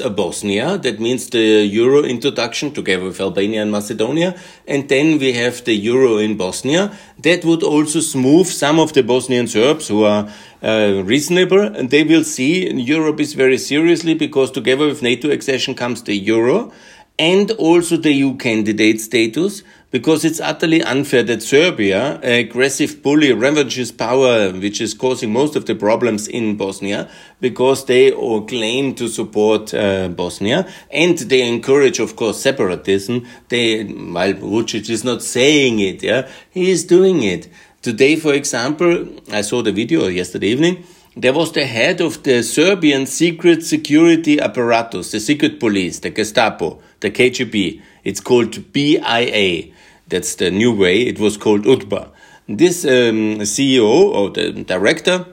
uh, 0.00 0.08
Bosnia. 0.10 0.78
That 0.78 1.00
means 1.00 1.30
the 1.30 1.64
Euro 1.64 2.04
introduction 2.04 2.72
together 2.72 3.04
with 3.04 3.20
Albania 3.20 3.62
and 3.62 3.72
Macedonia. 3.72 4.38
And 4.66 4.88
then 4.88 5.18
we 5.18 5.32
have 5.32 5.64
the 5.64 5.74
Euro 5.74 6.18
in 6.18 6.36
Bosnia. 6.36 6.96
That 7.18 7.44
would 7.44 7.62
also 7.62 8.00
smooth 8.00 8.46
some 8.46 8.78
of 8.78 8.92
the 8.92 9.02
Bosnian 9.02 9.48
Serbs 9.48 9.88
who 9.88 10.04
are 10.04 10.30
uh, 10.62 11.02
reasonable 11.04 11.60
and 11.60 11.90
they 11.90 12.04
will 12.04 12.24
see 12.24 12.72
Europe 12.72 13.20
is 13.20 13.34
very 13.34 13.58
seriously 13.58 14.14
because 14.14 14.50
together 14.50 14.86
with 14.86 15.02
NATO 15.02 15.30
accession 15.30 15.74
comes 15.74 16.02
the 16.02 16.14
Euro 16.14 16.72
and 17.18 17.50
also 17.52 17.96
the 17.96 18.12
EU 18.12 18.36
candidate 18.36 19.00
status 19.00 19.62
because 19.92 20.24
it's 20.24 20.40
utterly 20.40 20.82
unfair 20.82 21.22
that 21.22 21.42
Serbia, 21.42 22.18
aggressive 22.22 23.02
bully, 23.02 23.32
ravages 23.32 23.92
power, 23.92 24.50
which 24.50 24.80
is 24.80 24.94
causing 24.94 25.30
most 25.30 25.54
of 25.54 25.66
the 25.66 25.74
problems 25.74 26.26
in 26.26 26.56
Bosnia, 26.56 27.10
because 27.42 27.84
they 27.84 28.10
all 28.10 28.42
claim 28.46 28.94
to 28.94 29.06
support 29.06 29.72
uh, 29.74 30.08
Bosnia 30.08 30.66
and 30.90 31.18
they 31.18 31.46
encourage, 31.46 31.98
of 32.00 32.16
course, 32.16 32.40
separatism. 32.40 33.26
They, 33.48 33.84
while 33.84 34.32
Vucic 34.32 34.88
is 34.88 35.04
not 35.04 35.22
saying 35.22 35.78
it, 35.80 36.02
yeah, 36.02 36.28
he 36.50 36.70
is 36.70 36.84
doing 36.84 37.22
it. 37.22 37.48
Today, 37.82 38.16
for 38.16 38.32
example, 38.32 39.08
I 39.30 39.42
saw 39.42 39.62
the 39.62 39.72
video 39.72 40.06
yesterday 40.08 40.48
evening. 40.48 40.84
There 41.14 41.34
was 41.34 41.52
the 41.52 41.66
head 41.66 42.00
of 42.00 42.22
the 42.22 42.42
Serbian 42.42 43.04
secret 43.04 43.62
security 43.62 44.40
apparatus, 44.40 45.10
the 45.10 45.20
secret 45.20 45.60
police, 45.60 45.98
the 45.98 46.08
Gestapo, 46.08 46.80
the 47.00 47.10
KGB. 47.10 47.82
It's 48.02 48.20
called 48.20 48.72
BIA. 48.72 49.72
That's 50.12 50.34
the 50.34 50.50
new 50.50 50.76
way. 50.76 51.00
It 51.00 51.18
was 51.18 51.38
called 51.38 51.64
UDBA. 51.64 52.06
This 52.46 52.84
um, 52.84 53.40
CEO 53.40 53.88
or 53.88 54.28
the 54.28 54.52
director 54.52 55.24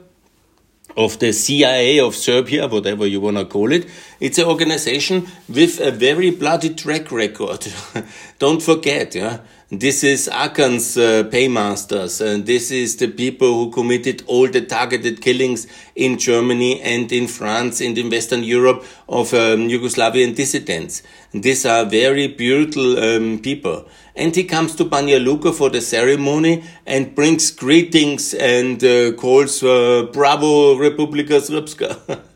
of 0.96 1.20
the 1.20 1.34
CIA 1.34 2.00
of 2.00 2.16
Serbia, 2.16 2.66
whatever 2.66 3.06
you 3.06 3.20
want 3.20 3.36
to 3.36 3.44
call 3.44 3.74
it. 3.74 3.86
It's 4.22 4.38
an 4.38 4.46
organization 4.46 5.28
with 5.50 5.82
a 5.82 5.92
very 5.92 6.32
bloody 6.32 6.74
track 6.74 7.12
record. 7.12 7.68
Don't 8.40 8.62
forget, 8.62 9.16
yeah. 9.16 9.40
This 9.72 10.04
is 10.04 10.28
Arkan's 10.34 10.98
uh, 10.98 11.26
paymasters, 11.30 12.22
and 12.22 12.44
this 12.44 12.72
is 12.72 12.96
the 12.96 13.08
people 13.08 13.54
who 13.54 13.70
committed 13.70 14.24
all 14.26 14.48
the 14.48 14.62
targeted 14.62 15.22
killings 15.22 15.68
in 15.96 16.18
Germany 16.18 16.82
and 16.82 17.12
in 17.12 17.28
France 17.28 17.80
and 17.80 17.96
in 17.96 18.10
Western 18.10 18.42
Europe 18.42 18.84
of 19.08 19.32
um, 19.36 19.70
Yugoslavian 19.70 20.36
dissidents. 20.36 21.04
These 21.34 21.68
are 21.68 21.86
very 21.86 22.26
brutal 22.26 22.98
um, 22.98 23.38
people. 23.44 23.88
And 24.16 24.36
he 24.36 24.44
comes 24.46 24.74
to 24.74 24.86
Banja 24.86 25.24
Luka 25.24 25.54
for 25.54 25.70
the 25.70 25.82
ceremony 25.82 26.64
and 26.88 27.14
brings 27.14 27.52
greetings 27.52 28.34
and 28.34 28.84
uh, 28.84 29.12
calls 29.12 29.62
uh, 29.62 30.08
Bravo 30.12 30.78
Republika 30.78 31.40
Srpska. 31.40 32.24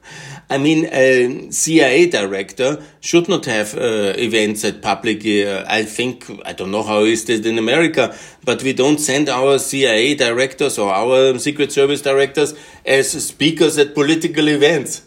I 0.50 0.58
mean, 0.58 0.88
a 0.92 1.50
CIA 1.52 2.08
director 2.08 2.84
should 3.00 3.28
not 3.30 3.46
have 3.46 3.76
uh, 3.76 4.14
events 4.18 4.64
at 4.66 4.82
public. 4.82 5.26
Uh, 5.26 5.66
I 5.68 5.84
think 5.84 6.30
I 6.46 6.54
don't 6.54 6.72
know 6.72 6.84
how 6.84 7.04
is 7.04 7.28
it 7.30 7.46
in 7.46 7.58
America, 7.58 8.16
but 8.44 8.62
we 8.62 8.74
don't 8.74 9.00
send 9.00 9.30
our 9.30 9.58
CIA 9.58 10.16
directors 10.16 10.78
or 10.78 10.94
our 10.94 11.40
Secret 11.40 11.72
Service 11.72 12.02
directors 12.02 12.54
as 12.86 13.12
speakers 13.26 13.78
at 13.78 13.96
political 13.96 14.48
events. 14.48 15.04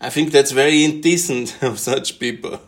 I 0.00 0.10
think 0.10 0.32
that's 0.32 0.52
very 0.52 0.84
indecent 0.84 1.56
of 1.62 1.78
such 1.78 2.18
people, 2.18 2.60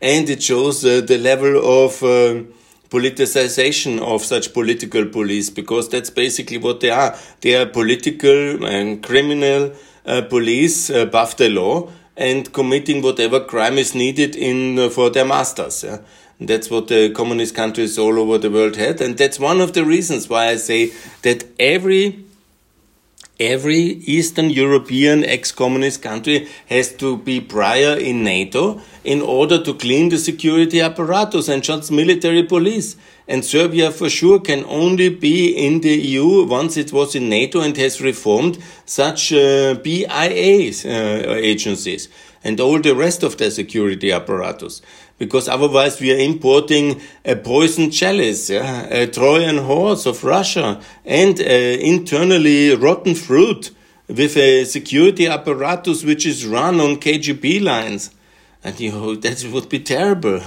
and 0.00 0.28
it 0.28 0.42
shows 0.42 0.84
uh, 0.84 1.02
the 1.02 1.18
level 1.18 1.84
of 1.84 2.02
uh, 2.02 2.44
politicization 2.88 4.00
of 4.00 4.24
such 4.24 4.54
political 4.54 5.04
police 5.06 5.50
because 5.50 5.88
that's 5.90 6.10
basically 6.10 6.58
what 6.58 6.80
they 6.80 6.90
are. 6.90 7.16
They 7.42 7.54
are 7.54 7.66
political 7.66 8.64
and 8.64 9.02
criminal 9.02 9.74
uh, 10.08 10.22
police 10.22 10.90
above 10.90 11.36
the 11.36 11.48
law 11.50 11.88
and 12.16 12.52
committing 12.52 13.02
whatever 13.02 13.40
crime 13.40 13.78
is 13.78 13.94
needed 13.94 14.34
in 14.34 14.78
uh, 14.78 14.88
for 14.88 15.10
their 15.10 15.24
masters. 15.24 15.84
Yeah? 15.84 15.98
That's 16.40 16.70
what 16.70 16.88
the 16.88 17.10
communist 17.10 17.54
countries 17.54 17.98
all 17.98 18.18
over 18.18 18.38
the 18.38 18.50
world 18.50 18.76
had, 18.76 19.00
and 19.00 19.18
that's 19.18 19.38
one 19.40 19.60
of 19.60 19.72
the 19.72 19.84
reasons 19.84 20.28
why 20.28 20.46
I 20.46 20.56
say 20.56 20.92
that 21.22 21.44
every 21.58 22.24
every 23.40 23.82
Eastern 24.16 24.50
European 24.50 25.24
ex-communist 25.24 26.02
country 26.02 26.48
has 26.66 26.92
to 26.94 27.18
be 27.18 27.40
prior 27.40 27.96
in 27.96 28.24
NATO 28.24 28.80
in 29.04 29.20
order 29.20 29.62
to 29.62 29.74
clean 29.74 30.08
the 30.08 30.18
security 30.18 30.80
apparatus 30.80 31.48
and 31.48 31.62
just 31.62 31.92
military 31.92 32.42
police. 32.42 32.96
And 33.28 33.44
Serbia 33.44 33.90
for 33.90 34.08
sure 34.08 34.40
can 34.40 34.64
only 34.64 35.10
be 35.10 35.50
in 35.54 35.82
the 35.82 35.94
EU 35.94 36.46
once 36.46 36.78
it 36.78 36.94
was 36.94 37.14
in 37.14 37.28
NATO 37.28 37.60
and 37.60 37.76
has 37.76 38.00
reformed 38.00 38.58
such 38.86 39.34
uh, 39.34 39.74
BIA 39.74 40.72
uh, 40.72 41.34
agencies 41.34 42.08
and 42.42 42.58
all 42.58 42.80
the 42.80 42.94
rest 42.94 43.22
of 43.22 43.36
the 43.36 43.50
security 43.50 44.10
apparatus. 44.10 44.80
Because 45.18 45.46
otherwise 45.46 46.00
we 46.00 46.10
are 46.12 46.18
importing 46.18 47.02
a 47.22 47.36
poison 47.36 47.90
chalice, 47.90 48.48
yeah? 48.48 48.86
a 48.86 49.06
Trojan 49.06 49.58
horse 49.58 50.06
of 50.06 50.24
Russia 50.24 50.80
and 51.04 51.38
uh, 51.38 51.44
internally 51.44 52.74
rotten 52.76 53.14
fruit 53.14 53.72
with 54.08 54.38
a 54.38 54.64
security 54.64 55.26
apparatus 55.26 56.02
which 56.02 56.24
is 56.24 56.46
run 56.46 56.80
on 56.80 56.96
KGB 56.96 57.62
lines. 57.62 58.10
And 58.64 58.78
you 58.80 58.92
know, 58.92 59.14
that 59.24 59.44
would 59.52 59.68
be 59.68 59.80
terrible. 59.80 60.40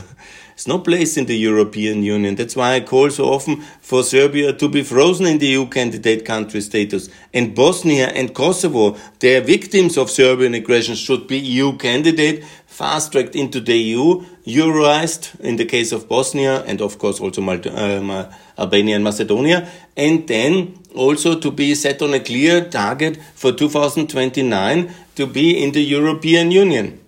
There's 0.61 0.77
no 0.77 0.83
place 0.83 1.17
in 1.17 1.25
the 1.25 1.35
European 1.35 2.03
Union. 2.03 2.35
That's 2.35 2.55
why 2.55 2.75
I 2.75 2.81
call 2.81 3.09
so 3.09 3.33
often 3.33 3.61
for 3.81 4.03
Serbia 4.03 4.53
to 4.53 4.69
be 4.69 4.83
frozen 4.83 5.25
in 5.25 5.39
the 5.39 5.47
EU 5.47 5.65
candidate 5.65 6.23
country 6.23 6.61
status. 6.61 7.09
And 7.33 7.55
Bosnia 7.55 8.09
and 8.09 8.31
Kosovo, 8.35 8.95
they 9.17 9.37
are 9.37 9.41
victims 9.41 9.97
of 9.97 10.11
Serbian 10.11 10.53
aggression, 10.53 10.93
should 10.93 11.25
be 11.25 11.39
EU 11.39 11.77
candidate, 11.77 12.43
fast 12.67 13.11
tracked 13.11 13.35
into 13.35 13.59
the 13.59 13.75
EU, 13.75 14.23
Euroized 14.45 15.39
in 15.39 15.55
the 15.55 15.65
case 15.65 15.91
of 15.91 16.07
Bosnia, 16.07 16.61
and 16.67 16.79
of 16.79 16.99
course 16.99 17.19
also 17.19 17.41
um, 17.41 18.27
Albania 18.55 18.97
and 18.97 19.03
Macedonia, 19.03 19.67
and 19.97 20.27
then 20.27 20.77
also 20.93 21.39
to 21.39 21.49
be 21.49 21.73
set 21.73 22.03
on 22.03 22.13
a 22.13 22.19
clear 22.19 22.69
target 22.69 23.17
for 23.33 23.51
2029 23.51 24.93
to 25.15 25.25
be 25.25 25.63
in 25.63 25.71
the 25.71 25.81
European 25.81 26.51
Union 26.51 27.00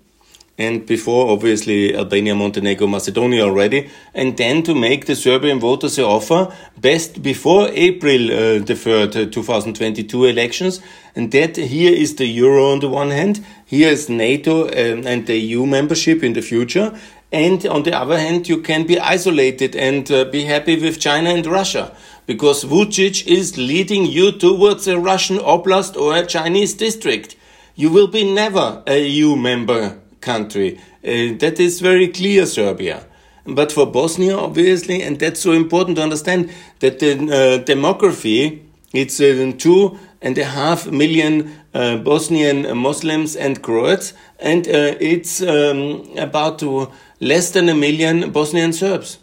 and 0.57 0.86
before 0.86 1.31
obviously 1.31 1.95
Albania, 1.95 2.36
Montenegro, 2.36 2.86
Macedonia 2.86 3.43
already, 3.43 3.89
and 4.13 4.38
then 4.38 4.62
to 4.63 4.75
make 4.75 5.07
the 5.07 5.15
Serbian 5.15 5.60
voters 5.60 5.98
an 5.98 6.03
offer 6.03 6.55
best 6.77 7.24
before 7.24 7.69
April 7.69 8.25
uh, 8.25 8.60
the 8.60 8.75
3rd, 8.75 9.27
uh, 9.27 9.31
2022 9.31 10.25
elections. 10.25 10.79
And 11.15 11.31
that 11.31 11.55
here 11.55 11.93
is 11.93 12.15
the 12.15 12.25
euro 12.25 12.72
on 12.72 12.79
the 12.81 12.89
one 12.89 13.10
hand, 13.10 13.43
here 13.65 13.89
is 13.89 14.10
NATO 14.10 14.67
um, 14.67 15.07
and 15.07 15.25
the 15.25 15.38
EU 15.38 15.65
membership 15.65 16.24
in 16.24 16.33
the 16.33 16.41
future. 16.41 16.98
And 17.31 17.65
on 17.65 17.81
the 17.81 17.98
other 17.98 18.19
hand, 18.19 18.48
you 18.48 18.62
can 18.62 18.86
be 18.86 19.00
isolated 19.00 19.75
and 19.75 20.10
uh, 20.12 20.25
be 20.25 20.43
happy 20.43 20.79
with 20.79 21.00
China 21.00 21.31
and 21.31 21.45
Russia. 21.48 21.95
Because 22.27 22.63
Vucic 22.63 23.25
is 23.25 23.57
leading 23.57 24.05
you 24.05 24.31
towards 24.31 24.88
a 24.88 25.00
Russian 25.00 25.39
oblast 25.39 26.00
or 26.00 26.15
a 26.15 26.27
Chinese 26.27 26.75
district. 26.75 27.36
You 27.75 27.89
will 27.89 28.07
be 28.07 28.31
never 28.31 28.83
a 28.86 29.03
EU 29.07 29.36
member 29.36 29.99
country. 30.23 30.79
Uh, 31.03 31.38
that 31.38 31.59
is 31.59 31.81
very 31.81 32.07
clear, 32.07 32.45
Serbia. 32.45 33.05
But 33.45 33.71
for 33.71 33.86
Bosnia, 33.86 34.38
obviously, 34.38 35.01
and 35.01 35.19
that's 35.19 35.41
so 35.41 35.51
important 35.51 35.97
to 35.97 36.03
understand 36.03 36.49
that 36.79 36.99
the 36.99 37.12
uh, 37.13 37.63
demography, 37.63 38.62
it's 38.93 39.19
uh, 39.19 39.51
two 39.57 39.99
and 40.21 40.38
a 40.38 40.45
half 40.45 40.88
million 40.89 41.53
uh, 41.73 41.97
Bosnian 41.97 42.77
Muslims 42.77 43.36
and 43.36 43.62
Croats, 43.62 44.13
and 44.39 44.65
uh, 44.67 44.95
it's 44.99 45.41
um, 45.41 46.07
about 46.17 46.59
to 46.59 46.89
less 47.19 47.51
than 47.51 47.67
a 47.69 47.75
million 47.75 48.31
Bosnian 48.31 48.71
Serbs. 48.71 49.19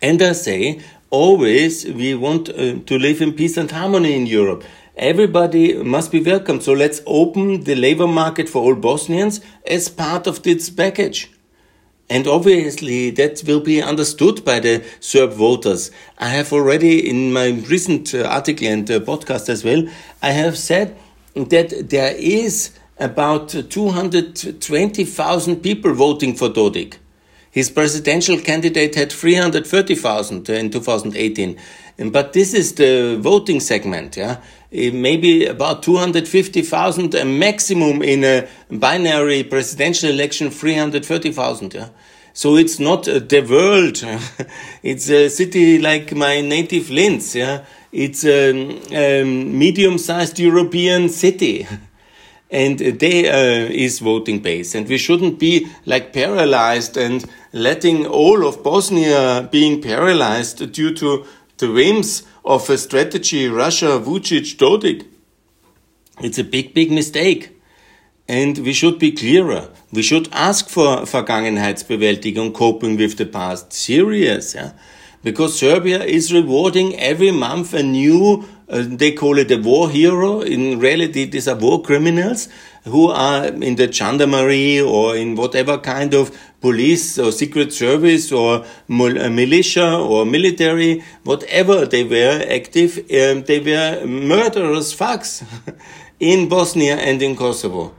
And 0.00 0.22
I 0.22 0.32
say, 0.32 0.80
always 1.10 1.84
we 1.84 2.14
want 2.14 2.48
uh, 2.48 2.78
to 2.86 2.98
live 2.98 3.20
in 3.20 3.34
peace 3.34 3.58
and 3.58 3.70
harmony 3.70 4.14
in 4.14 4.26
Europe. 4.26 4.64
Everybody 4.96 5.82
must 5.82 6.12
be 6.12 6.22
welcome. 6.22 6.60
So 6.60 6.74
let's 6.74 7.00
open 7.06 7.64
the 7.64 7.74
labor 7.74 8.06
market 8.06 8.46
for 8.46 8.62
all 8.62 8.74
Bosnians 8.74 9.40
as 9.66 9.88
part 9.88 10.26
of 10.26 10.42
this 10.42 10.68
package. 10.68 11.30
And 12.10 12.26
obviously 12.26 13.08
that 13.12 13.42
will 13.46 13.60
be 13.60 13.80
understood 13.80 14.44
by 14.44 14.60
the 14.60 14.84
Serb 15.00 15.32
voters. 15.32 15.90
I 16.18 16.28
have 16.28 16.52
already 16.52 17.08
in 17.08 17.32
my 17.32 17.64
recent 17.70 18.14
uh, 18.14 18.24
article 18.24 18.68
and 18.68 18.90
uh, 18.90 19.00
podcast 19.00 19.48
as 19.48 19.64
well, 19.64 19.88
I 20.20 20.32
have 20.32 20.58
said 20.58 20.94
that 21.34 21.88
there 21.88 22.14
is 22.14 22.72
about 22.98 23.48
220,000 23.48 25.56
people 25.62 25.94
voting 25.94 26.36
for 26.36 26.50
Dodik. 26.50 26.98
His 27.50 27.70
presidential 27.70 28.38
candidate 28.38 28.94
had 28.94 29.10
330,000 29.10 30.50
in 30.50 30.70
2018. 30.70 31.58
But 32.10 32.32
this 32.32 32.54
is 32.54 32.74
the 32.74 33.18
voting 33.20 33.60
segment, 33.60 34.16
yeah. 34.16 34.40
Eh, 34.74 34.90
maybe 34.90 35.44
about 35.44 35.82
250,000, 35.82 37.14
a 37.14 37.24
maximum 37.26 38.02
in 38.02 38.24
a 38.24 38.48
binary 38.70 39.44
presidential 39.44 40.08
election, 40.08 40.50
330,000, 40.50 41.74
yeah. 41.74 41.88
So 42.32 42.56
it's 42.56 42.78
not 42.78 43.06
uh, 43.06 43.18
the 43.18 43.42
world. 43.42 44.02
it's 44.82 45.10
a 45.10 45.28
city 45.28 45.78
like 45.78 46.14
my 46.14 46.40
native 46.40 46.88
Linz, 46.88 47.34
yeah. 47.34 47.64
It's 47.92 48.24
a, 48.24 48.52
a 49.20 49.24
medium-sized 49.24 50.38
European 50.38 51.10
city. 51.10 51.66
and 52.52 52.78
they 52.78 53.28
uh, 53.28 53.66
is 53.70 53.98
voting 53.98 54.38
base 54.40 54.74
and 54.74 54.86
we 54.86 54.98
shouldn't 54.98 55.38
be 55.38 55.66
like 55.86 56.12
paralyzed 56.12 56.98
and 56.98 57.24
letting 57.54 58.06
all 58.06 58.46
of 58.46 58.62
bosnia 58.62 59.48
being 59.50 59.80
paralyzed 59.80 60.70
due 60.70 60.92
to 60.92 61.24
the 61.62 61.72
whims 61.72 62.24
of 62.44 62.68
a 62.68 62.76
strategy 62.76 63.48
Russia, 63.48 64.00
Vucic, 64.04 64.56
Dodik. 64.56 65.06
It's 66.20 66.38
a 66.38 66.44
big, 66.44 66.74
big 66.74 66.90
mistake. 66.90 67.56
And 68.28 68.58
we 68.58 68.72
should 68.72 68.98
be 68.98 69.12
clearer. 69.12 69.68
We 69.92 70.02
should 70.02 70.28
ask 70.32 70.68
for 70.68 71.06
Vergangenheitsbewältigung, 71.12 72.52
coping 72.52 72.96
with 72.96 73.16
the 73.16 73.26
past. 73.26 73.72
Serious, 73.72 74.54
yeah? 74.54 74.72
Because 75.22 75.56
Serbia 75.56 76.02
is 76.02 76.32
rewarding 76.32 76.98
every 76.98 77.30
month 77.30 77.74
a 77.74 77.82
new, 77.82 78.44
uh, 78.68 78.82
they 78.84 79.12
call 79.12 79.38
it 79.38 79.52
a 79.52 79.58
war 79.58 79.88
hero. 79.88 80.40
In 80.40 80.80
reality, 80.80 81.26
these 81.26 81.46
are 81.46 81.54
war 81.54 81.80
criminals 81.82 82.48
who 82.84 83.08
are 83.08 83.46
in 83.46 83.76
the 83.76 83.92
gendarmerie 83.92 84.80
or 84.80 85.16
in 85.16 85.36
whatever 85.36 85.78
kind 85.78 86.12
of 86.12 86.36
police 86.62 87.18
or 87.18 87.32
secret 87.32 87.72
service 87.72 88.32
or 88.32 88.64
uh, 88.64 88.64
militia 88.88 89.98
or 89.98 90.24
military, 90.24 91.02
whatever 91.24 91.84
they 91.84 92.04
were 92.04 92.42
active, 92.48 92.98
um, 92.98 93.42
they 93.42 93.60
were 93.60 94.06
murderous 94.06 94.94
thugs 94.94 95.44
in 96.20 96.48
Bosnia 96.48 96.96
and 96.96 97.20
in 97.20 97.36
Kosovo. 97.36 97.94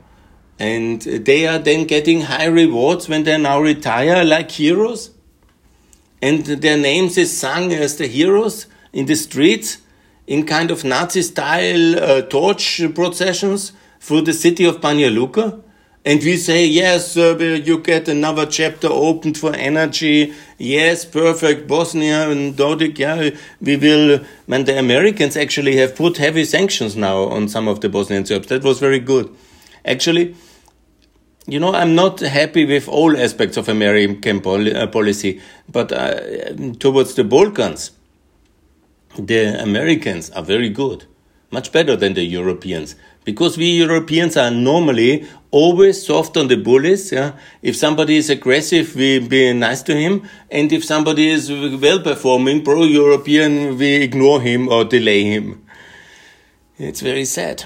And 0.58 1.02
they 1.02 1.46
are 1.46 1.58
then 1.58 1.84
getting 1.84 2.22
high 2.22 2.46
rewards 2.46 3.08
when 3.08 3.24
they 3.24 3.36
now 3.38 3.60
retire 3.60 4.24
like 4.24 4.50
heroes. 4.50 5.10
And 6.22 6.44
their 6.44 6.78
names 6.78 7.18
is 7.18 7.36
sung 7.36 7.72
as 7.72 7.98
the 7.98 8.06
heroes 8.06 8.66
in 8.92 9.06
the 9.06 9.14
streets 9.14 9.78
in 10.26 10.46
kind 10.46 10.70
of 10.70 10.84
Nazi 10.84 11.22
style 11.22 11.98
uh, 12.02 12.22
torch 12.22 12.80
processions 12.94 13.72
through 14.00 14.22
the 14.22 14.32
city 14.32 14.64
of 14.64 14.80
Banja 14.80 15.12
Luka. 15.12 15.60
And 16.06 16.22
we 16.22 16.36
say, 16.36 16.66
yes, 16.66 17.12
Serbia, 17.12 17.56
you 17.56 17.78
get 17.78 18.08
another 18.08 18.44
chapter 18.44 18.88
opened 18.90 19.38
for 19.38 19.54
energy. 19.54 20.34
Yes, 20.58 21.06
perfect. 21.06 21.66
Bosnia 21.66 22.28
and 22.28 22.54
Dodik, 22.54 22.98
yeah, 22.98 23.30
we 23.60 23.76
will. 23.76 24.20
And 24.46 24.66
the 24.66 24.78
Americans 24.78 25.34
actually 25.34 25.76
have 25.76 25.96
put 25.96 26.18
heavy 26.18 26.44
sanctions 26.44 26.94
now 26.94 27.22
on 27.22 27.48
some 27.48 27.68
of 27.68 27.80
the 27.80 27.88
Bosnian 27.88 28.26
Serbs. 28.26 28.48
That 28.48 28.62
was 28.62 28.80
very 28.80 28.98
good. 28.98 29.34
Actually, 29.86 30.36
you 31.46 31.58
know, 31.58 31.74
I'm 31.74 31.94
not 31.94 32.20
happy 32.20 32.66
with 32.66 32.86
all 32.86 33.16
aspects 33.16 33.56
of 33.56 33.70
American 33.70 34.42
pol 34.42 34.76
uh, 34.76 34.86
policy, 34.86 35.40
but 35.70 35.90
uh, 35.90 36.20
towards 36.80 37.14
the 37.14 37.24
Balkans, 37.24 37.92
the 39.18 39.62
Americans 39.62 40.28
are 40.30 40.42
very 40.42 40.68
good. 40.68 41.06
much 41.54 41.72
better 41.72 41.96
than 41.96 42.12
the 42.14 42.24
Europeans. 42.24 42.96
Because 43.24 43.56
we 43.56 43.66
Europeans 43.66 44.36
are 44.36 44.50
normally 44.50 45.26
always 45.50 46.04
soft 46.06 46.36
on 46.36 46.48
the 46.48 46.56
bullies. 46.56 47.10
Yeah? 47.10 47.32
If 47.62 47.76
somebody 47.76 48.16
is 48.16 48.28
aggressive, 48.28 48.94
we 48.94 49.18
be 49.18 49.52
nice 49.52 49.82
to 49.82 49.94
him. 49.94 50.28
And 50.50 50.72
if 50.72 50.84
somebody 50.84 51.28
is 51.30 51.50
well 51.50 52.00
performing, 52.00 52.64
pro-European, 52.64 53.78
we 53.78 53.94
ignore 53.94 54.40
him 54.40 54.68
or 54.68 54.84
delay 54.84 55.24
him. 55.24 55.64
It's 56.78 57.00
very 57.00 57.24
sad. 57.24 57.64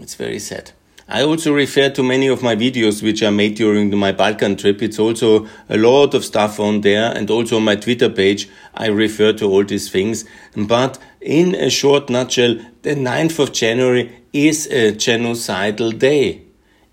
It's 0.00 0.14
very 0.14 0.38
sad. 0.38 0.72
I 1.08 1.24
also 1.24 1.52
refer 1.52 1.90
to 1.90 2.02
many 2.02 2.28
of 2.28 2.42
my 2.42 2.54
videos 2.54 3.02
which 3.02 3.22
are 3.22 3.30
made 3.30 3.56
during 3.56 3.94
my 3.96 4.12
Balkan 4.12 4.56
trip. 4.56 4.82
It's 4.82 4.98
also 4.98 5.46
a 5.68 5.76
lot 5.76 6.14
of 6.14 6.24
stuff 6.24 6.60
on 6.60 6.82
there 6.82 7.12
and 7.14 7.30
also 7.30 7.56
on 7.56 7.64
my 7.64 7.76
Twitter 7.76 8.08
page. 8.08 8.48
I 8.74 8.86
refer 8.86 9.32
to 9.34 9.46
all 9.46 9.64
these 9.64 9.90
things. 9.90 10.24
But 10.56 10.98
in 11.20 11.54
a 11.54 11.70
short 11.70 12.08
nutshell, 12.08 12.56
the 12.82 12.94
9th 12.94 13.38
of 13.40 13.52
January 13.52 14.21
is 14.32 14.66
a 14.68 14.92
genocidal 14.92 15.98
day. 15.98 16.42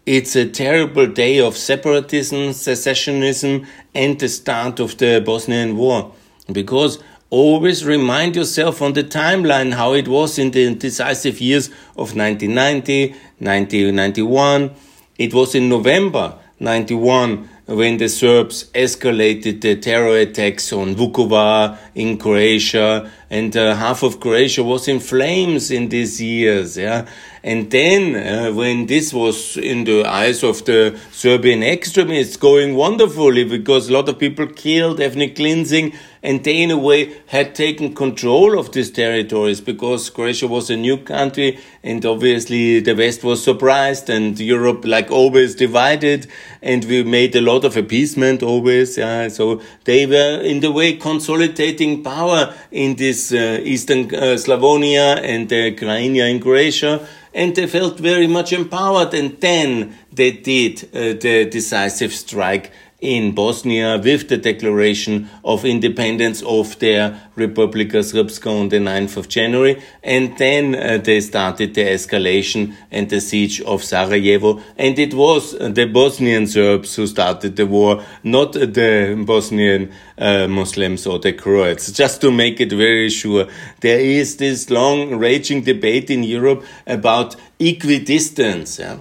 It's 0.05 0.35
a 0.35 0.49
terrible 0.49 1.07
day 1.07 1.39
of 1.39 1.55
separatism, 1.55 2.49
secessionism, 2.49 3.65
and 3.93 4.19
the 4.19 4.27
start 4.27 4.79
of 4.79 4.97
the 4.97 5.21
Bosnian 5.25 5.77
War. 5.77 6.13
Because 6.51 7.01
always 7.29 7.85
remind 7.85 8.35
yourself 8.35 8.81
on 8.81 8.93
the 8.93 9.03
timeline 9.03 9.73
how 9.73 9.93
it 9.93 10.07
was 10.07 10.39
in 10.39 10.51
the 10.51 10.73
decisive 10.75 11.39
years 11.39 11.67
of 11.95 12.15
1990, 12.15 13.09
1991. 13.39 14.71
It 15.17 15.33
was 15.33 15.55
in 15.55 15.69
November 15.69 16.39
91 16.59 17.47
when 17.67 17.97
the 17.97 18.09
Serbs 18.09 18.65
escalated 18.73 19.61
the 19.61 19.75
terror 19.75 20.17
attacks 20.17 20.73
on 20.73 20.95
Vukovar 20.95 21.77
in 21.93 22.17
Croatia, 22.17 23.11
and 23.29 23.55
uh, 23.55 23.75
half 23.75 24.03
of 24.03 24.19
Croatia 24.19 24.63
was 24.63 24.87
in 24.87 24.99
flames 24.99 25.71
in 25.71 25.89
these 25.89 26.21
years. 26.21 26.77
Yeah, 26.77 27.07
and 27.43 27.71
then, 27.71 28.15
uh, 28.15 28.51
when 28.51 28.87
this 28.87 29.13
was 29.13 29.55
in 29.55 29.85
the 29.85 30.03
eyes 30.03 30.43
of 30.43 30.65
the 30.65 30.99
Serbian 31.11 31.63
extremists 31.63 32.35
going 32.35 32.75
wonderfully 32.75 33.45
because 33.45 33.89
a 33.89 33.93
lot 33.93 34.09
of 34.09 34.19
people 34.19 34.45
killed, 34.47 34.99
ethnic 34.99 35.37
cleansing, 35.37 35.93
and 36.21 36.43
they 36.43 36.61
in 36.61 36.69
a 36.69 36.77
way 36.77 37.15
had 37.27 37.55
taken 37.55 37.95
control 37.95 38.59
of 38.59 38.73
these 38.73 38.91
territories 38.91 39.61
because 39.61 40.09
Croatia 40.09 40.47
was 40.47 40.69
a 40.69 40.75
new 40.75 40.97
country 40.97 41.57
and 41.81 42.05
obviously 42.05 42.81
the 42.81 42.93
West 42.93 43.23
was 43.23 43.41
surprised 43.41 44.09
and 44.09 44.37
Europe 44.37 44.83
like 44.83 45.09
always 45.11 45.55
divided 45.55 46.27
and 46.61 46.83
we 46.85 47.03
made 47.03 47.33
a 47.37 47.41
lot 47.41 47.63
of 47.63 47.77
appeasement 47.77 48.43
always. 48.43 48.97
Yeah. 48.97 49.29
So 49.29 49.61
they 49.85 50.05
were 50.05 50.41
in 50.41 50.59
the 50.59 50.71
way 50.71 50.97
consolidating 50.97 52.03
power 52.03 52.53
in 52.69 52.97
this 52.97 53.18
uh, 53.31 53.61
Eastern 53.63 54.01
uh, 54.05 54.37
Slavonia 54.43 55.21
and 55.23 55.51
uh, 55.51 55.71
Krajina 55.79 56.29
in 56.29 56.39
Croatia 56.39 57.07
and 57.33 57.55
they 57.55 57.67
felt 57.67 57.99
very 57.99 58.27
much 58.27 58.53
empowered. 58.53 59.13
And 59.13 59.39
then 59.39 59.97
they 60.11 60.31
did 60.31 60.83
uh, 60.93 61.19
the 61.19 61.47
decisive 61.49 62.13
strike 62.13 62.71
in 63.01 63.33
Bosnia 63.33 63.97
with 63.97 64.27
the 64.27 64.37
declaration 64.37 65.29
of 65.43 65.63
independence 65.63 66.41
of 66.43 66.77
their 66.79 67.19
Republika 67.37 67.99
Srpska 68.03 68.47
on 68.47 68.69
the 68.69 68.77
9th 68.77 69.17
of 69.17 69.29
January. 69.29 69.81
And 70.03 70.37
then 70.37 70.75
uh, 70.75 70.97
they 70.97 71.21
started 71.21 71.73
the 71.73 71.85
escalation 71.85 72.75
and 72.91 73.09
the 73.09 73.21
siege 73.21 73.61
of 73.61 73.83
Sarajevo. 73.83 74.61
And 74.77 74.99
it 74.99 75.13
was 75.13 75.51
the 75.57 75.85
Bosnian 75.85 76.47
Serbs 76.47 76.95
who 76.95 77.07
started 77.07 77.55
the 77.55 77.65
war, 77.65 78.03
not 78.23 78.53
the 78.53 79.23
Bosnian 79.25 79.91
uh, 80.17 80.47
Muslims 80.47 81.07
or 81.07 81.19
the 81.19 81.33
Croats. 81.33 81.91
Just 81.91 82.19
to 82.21 82.31
make 82.31 82.59
it 82.59 82.71
very 82.71 83.09
sure, 83.09 83.47
there 83.79 83.99
is 83.99 84.37
this 84.37 84.69
long 84.69 85.15
raging 85.15 85.61
debate 85.61 86.09
in 86.09 86.23
Europe 86.23 86.65
about 86.85 87.35
equidistance. 87.59 88.79
Yeah? 88.79 88.97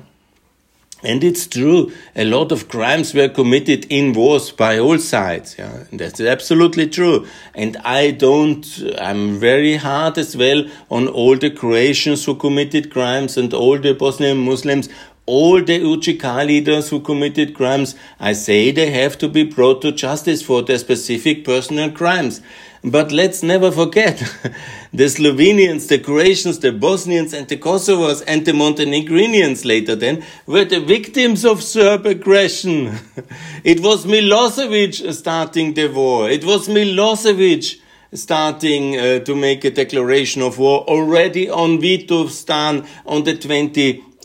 And 1.02 1.22
it's 1.22 1.46
true, 1.46 1.92
a 2.16 2.24
lot 2.24 2.50
of 2.50 2.68
crimes 2.68 3.14
were 3.14 3.28
committed 3.28 3.86
in 3.88 4.14
wars 4.14 4.50
by 4.50 4.80
all 4.80 4.98
sides. 4.98 5.54
Yeah, 5.56 5.84
that's 5.92 6.20
absolutely 6.20 6.88
true. 6.88 7.24
And 7.54 7.76
I 7.78 8.10
don't, 8.10 8.66
I'm 8.98 9.38
very 9.38 9.76
hard 9.76 10.18
as 10.18 10.36
well 10.36 10.64
on 10.90 11.06
all 11.06 11.36
the 11.36 11.50
Croatians 11.50 12.24
who 12.24 12.34
committed 12.34 12.90
crimes 12.90 13.36
and 13.36 13.54
all 13.54 13.78
the 13.78 13.94
Bosnian 13.94 14.38
Muslims, 14.38 14.88
all 15.28 15.62
the 15.62 15.78
UCK 15.78 16.46
leaders 16.46 16.88
who 16.88 17.00
committed 17.00 17.54
crimes. 17.54 17.94
I 18.18 18.32
say 18.32 18.70
they 18.70 18.90
have 18.90 19.18
to 19.18 19.28
be 19.28 19.44
brought 19.44 19.82
to 19.82 19.92
justice 19.92 20.42
for 20.42 20.62
their 20.62 20.78
specific 20.78 21.44
personal 21.44 21.90
crimes. 21.92 22.40
But 22.82 23.12
let's 23.12 23.42
never 23.42 23.70
forget 23.70 24.18
the 24.92 25.04
Slovenians, 25.04 25.88
the 25.88 25.98
Croatians, 25.98 26.60
the 26.60 26.72
Bosnians, 26.72 27.34
and 27.34 27.46
the 27.46 27.56
Kosovars, 27.56 28.22
and 28.26 28.46
the 28.46 28.52
Montenegrinians 28.52 29.64
later 29.64 29.94
then 29.94 30.24
were 30.46 30.64
the 30.64 30.80
victims 30.80 31.44
of 31.44 31.62
Serb 31.62 32.06
aggression. 32.06 32.98
it 33.64 33.80
was 33.80 34.06
Milosevic 34.06 35.12
starting 35.12 35.74
the 35.74 35.88
war. 35.88 36.30
It 36.30 36.44
was 36.44 36.68
Milosevic 36.68 37.80
starting 38.14 38.96
uh, 38.96 39.18
to 39.20 39.34
make 39.34 39.64
a 39.64 39.70
declaration 39.70 40.40
of 40.40 40.58
war 40.58 40.80
already 40.88 41.50
on 41.50 41.78
Vidovdan 41.78 42.86
on 43.04 43.24
the 43.24 43.36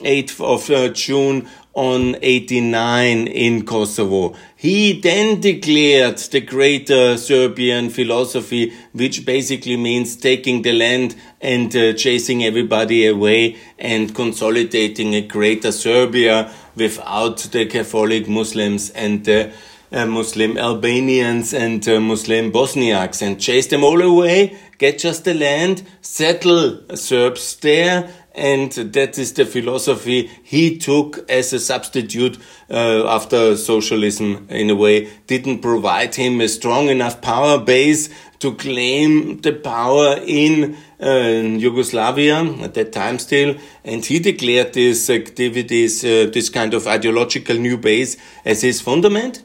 28th 0.03 0.41
of 0.41 0.69
uh, 0.69 0.89
June 0.89 1.47
on 1.73 2.15
89 2.21 3.27
in 3.27 3.65
Kosovo. 3.65 4.35
He 4.55 4.99
then 4.99 5.41
declared 5.41 6.17
the 6.17 6.41
greater 6.41 7.17
Serbian 7.17 7.89
philosophy, 7.89 8.73
which 8.93 9.25
basically 9.25 9.77
means 9.77 10.15
taking 10.15 10.61
the 10.61 10.73
land 10.73 11.15
and 11.41 11.75
uh, 11.75 11.93
chasing 11.93 12.43
everybody 12.43 13.07
away 13.07 13.57
and 13.79 14.13
consolidating 14.13 15.15
a 15.15 15.21
greater 15.21 15.71
Serbia 15.71 16.53
without 16.75 17.37
the 17.37 17.65
Catholic 17.65 18.27
Muslims 18.27 18.91
and 18.91 19.25
the 19.25 19.51
uh, 19.91 20.05
Muslim 20.05 20.57
Albanians 20.57 21.53
and 21.53 21.87
uh, 21.87 21.99
Muslim 21.99 22.51
Bosniaks 22.51 23.21
and 23.21 23.39
chase 23.39 23.67
them 23.67 23.83
all 23.83 24.01
away, 24.01 24.57
get 24.79 24.97
just 24.97 25.23
the 25.23 25.35
land, 25.35 25.83
settle 26.01 26.81
Serbs 26.95 27.55
there, 27.57 28.09
and 28.35 28.71
that 28.71 29.17
is 29.17 29.33
the 29.33 29.45
philosophy 29.45 30.29
he 30.43 30.77
took 30.77 31.29
as 31.29 31.53
a 31.53 31.59
substitute 31.59 32.37
uh, 32.69 33.07
after 33.07 33.55
socialism 33.55 34.47
in 34.49 34.69
a 34.69 34.75
way. 34.75 35.09
Didn't 35.27 35.61
provide 35.61 36.15
him 36.15 36.41
a 36.41 36.47
strong 36.47 36.89
enough 36.89 37.21
power 37.21 37.59
base 37.59 38.09
to 38.39 38.55
claim 38.55 39.39
the 39.41 39.53
power 39.53 40.19
in 40.25 40.75
uh, 40.99 41.57
Yugoslavia 41.57 42.43
at 42.61 42.73
that 42.73 42.91
time 42.91 43.19
still. 43.19 43.55
And 43.83 44.03
he 44.03 44.19
declared 44.19 44.73
these 44.73 45.09
activities 45.09 46.03
uh, 46.03 46.29
this 46.33 46.49
kind 46.49 46.73
of 46.73 46.87
ideological 46.87 47.57
new 47.57 47.77
base 47.77 48.17
as 48.43 48.61
his 48.61 48.81
fundament. 48.81 49.43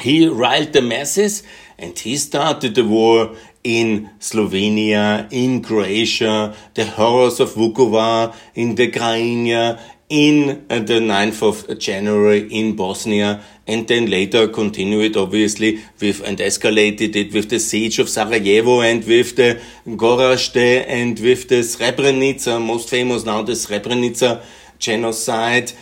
He 0.00 0.26
riled 0.26 0.72
the 0.72 0.82
masses 0.82 1.42
and 1.78 1.96
he 1.98 2.16
started 2.16 2.74
the 2.74 2.84
war 2.84 3.36
in 3.64 4.10
Slovenia, 4.20 5.26
in 5.32 5.62
Croatia, 5.62 6.54
the 6.74 6.84
horrors 6.84 7.40
of 7.40 7.54
Vukovar, 7.54 8.36
in 8.54 8.74
the 8.74 8.90
Krajina, 8.90 9.80
in 10.10 10.66
uh, 10.68 10.78
the 10.80 11.00
9th 11.00 11.42
of 11.42 11.78
January 11.78 12.40
in 12.52 12.76
Bosnia, 12.76 13.42
and 13.66 13.88
then 13.88 14.10
later 14.10 14.46
continued 14.48 15.16
obviously 15.16 15.82
with 15.98 16.20
and 16.22 16.36
escalated 16.38 17.16
it 17.16 17.32
with 17.32 17.48
the 17.48 17.58
siege 17.58 17.98
of 17.98 18.10
Sarajevo 18.10 18.82
and 18.82 19.02
with 19.06 19.34
the 19.36 19.60
Gorazde 19.86 20.84
and 20.86 21.18
with 21.18 21.48
the 21.48 21.60
Srebrenica, 21.60 22.64
most 22.64 22.90
famous 22.90 23.24
now 23.24 23.42
the 23.42 23.52
Srebrenica 23.52 24.42
genocide 24.78 25.72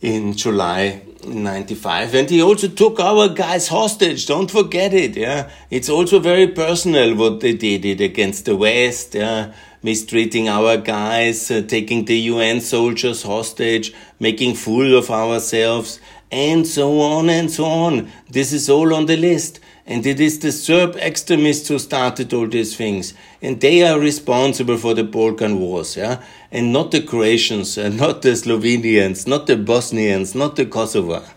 in 0.00 0.32
July 0.32 1.02
95 1.28 2.14
and 2.14 2.30
he 2.30 2.42
also 2.42 2.68
took 2.68 2.98
our 3.00 3.28
guys 3.28 3.68
hostage 3.68 4.26
don't 4.26 4.50
forget 4.50 4.92
it 4.92 5.16
yeah 5.16 5.50
it's 5.70 5.88
also 5.88 6.18
very 6.18 6.48
personal 6.48 7.14
what 7.14 7.40
they 7.40 7.54
did 7.54 7.84
it 7.84 8.00
against 8.00 8.44
the 8.44 8.56
west 8.56 9.14
yeah 9.14 9.52
mistreating 9.82 10.48
our 10.48 10.76
guys 10.76 11.50
uh, 11.50 11.62
taking 11.62 12.04
the 12.06 12.18
UN 12.32 12.60
soldiers 12.60 13.22
hostage 13.22 13.94
making 14.18 14.54
fool 14.54 14.96
of 14.96 15.10
ourselves 15.10 16.00
and 16.32 16.66
so 16.66 17.00
on 17.00 17.30
and 17.30 17.50
so 17.50 17.64
on 17.64 18.10
this 18.28 18.52
is 18.52 18.68
all 18.68 18.92
on 18.92 19.06
the 19.06 19.16
list 19.16 19.60
and 19.88 20.04
it 20.04 20.20
is 20.20 20.38
the 20.40 20.52
Serb 20.52 20.96
extremists 20.96 21.68
who 21.68 21.78
started 21.78 22.34
all 22.34 22.46
these 22.46 22.76
things. 22.76 23.14
And 23.40 23.58
they 23.58 23.82
are 23.88 23.98
responsible 23.98 24.76
for 24.76 24.92
the 24.92 25.02
Balkan 25.02 25.58
Wars, 25.60 25.96
yeah? 25.96 26.22
And 26.50 26.72
not 26.72 26.90
the 26.90 27.02
Croatians, 27.02 27.76
and 27.76 27.96
not 27.98 28.22
the 28.22 28.30
Slovenians, 28.30 29.26
not 29.26 29.46
the 29.46 29.56
Bosnians, 29.56 30.34
not 30.34 30.56
the 30.56 30.66
Kosovo. 30.66 31.22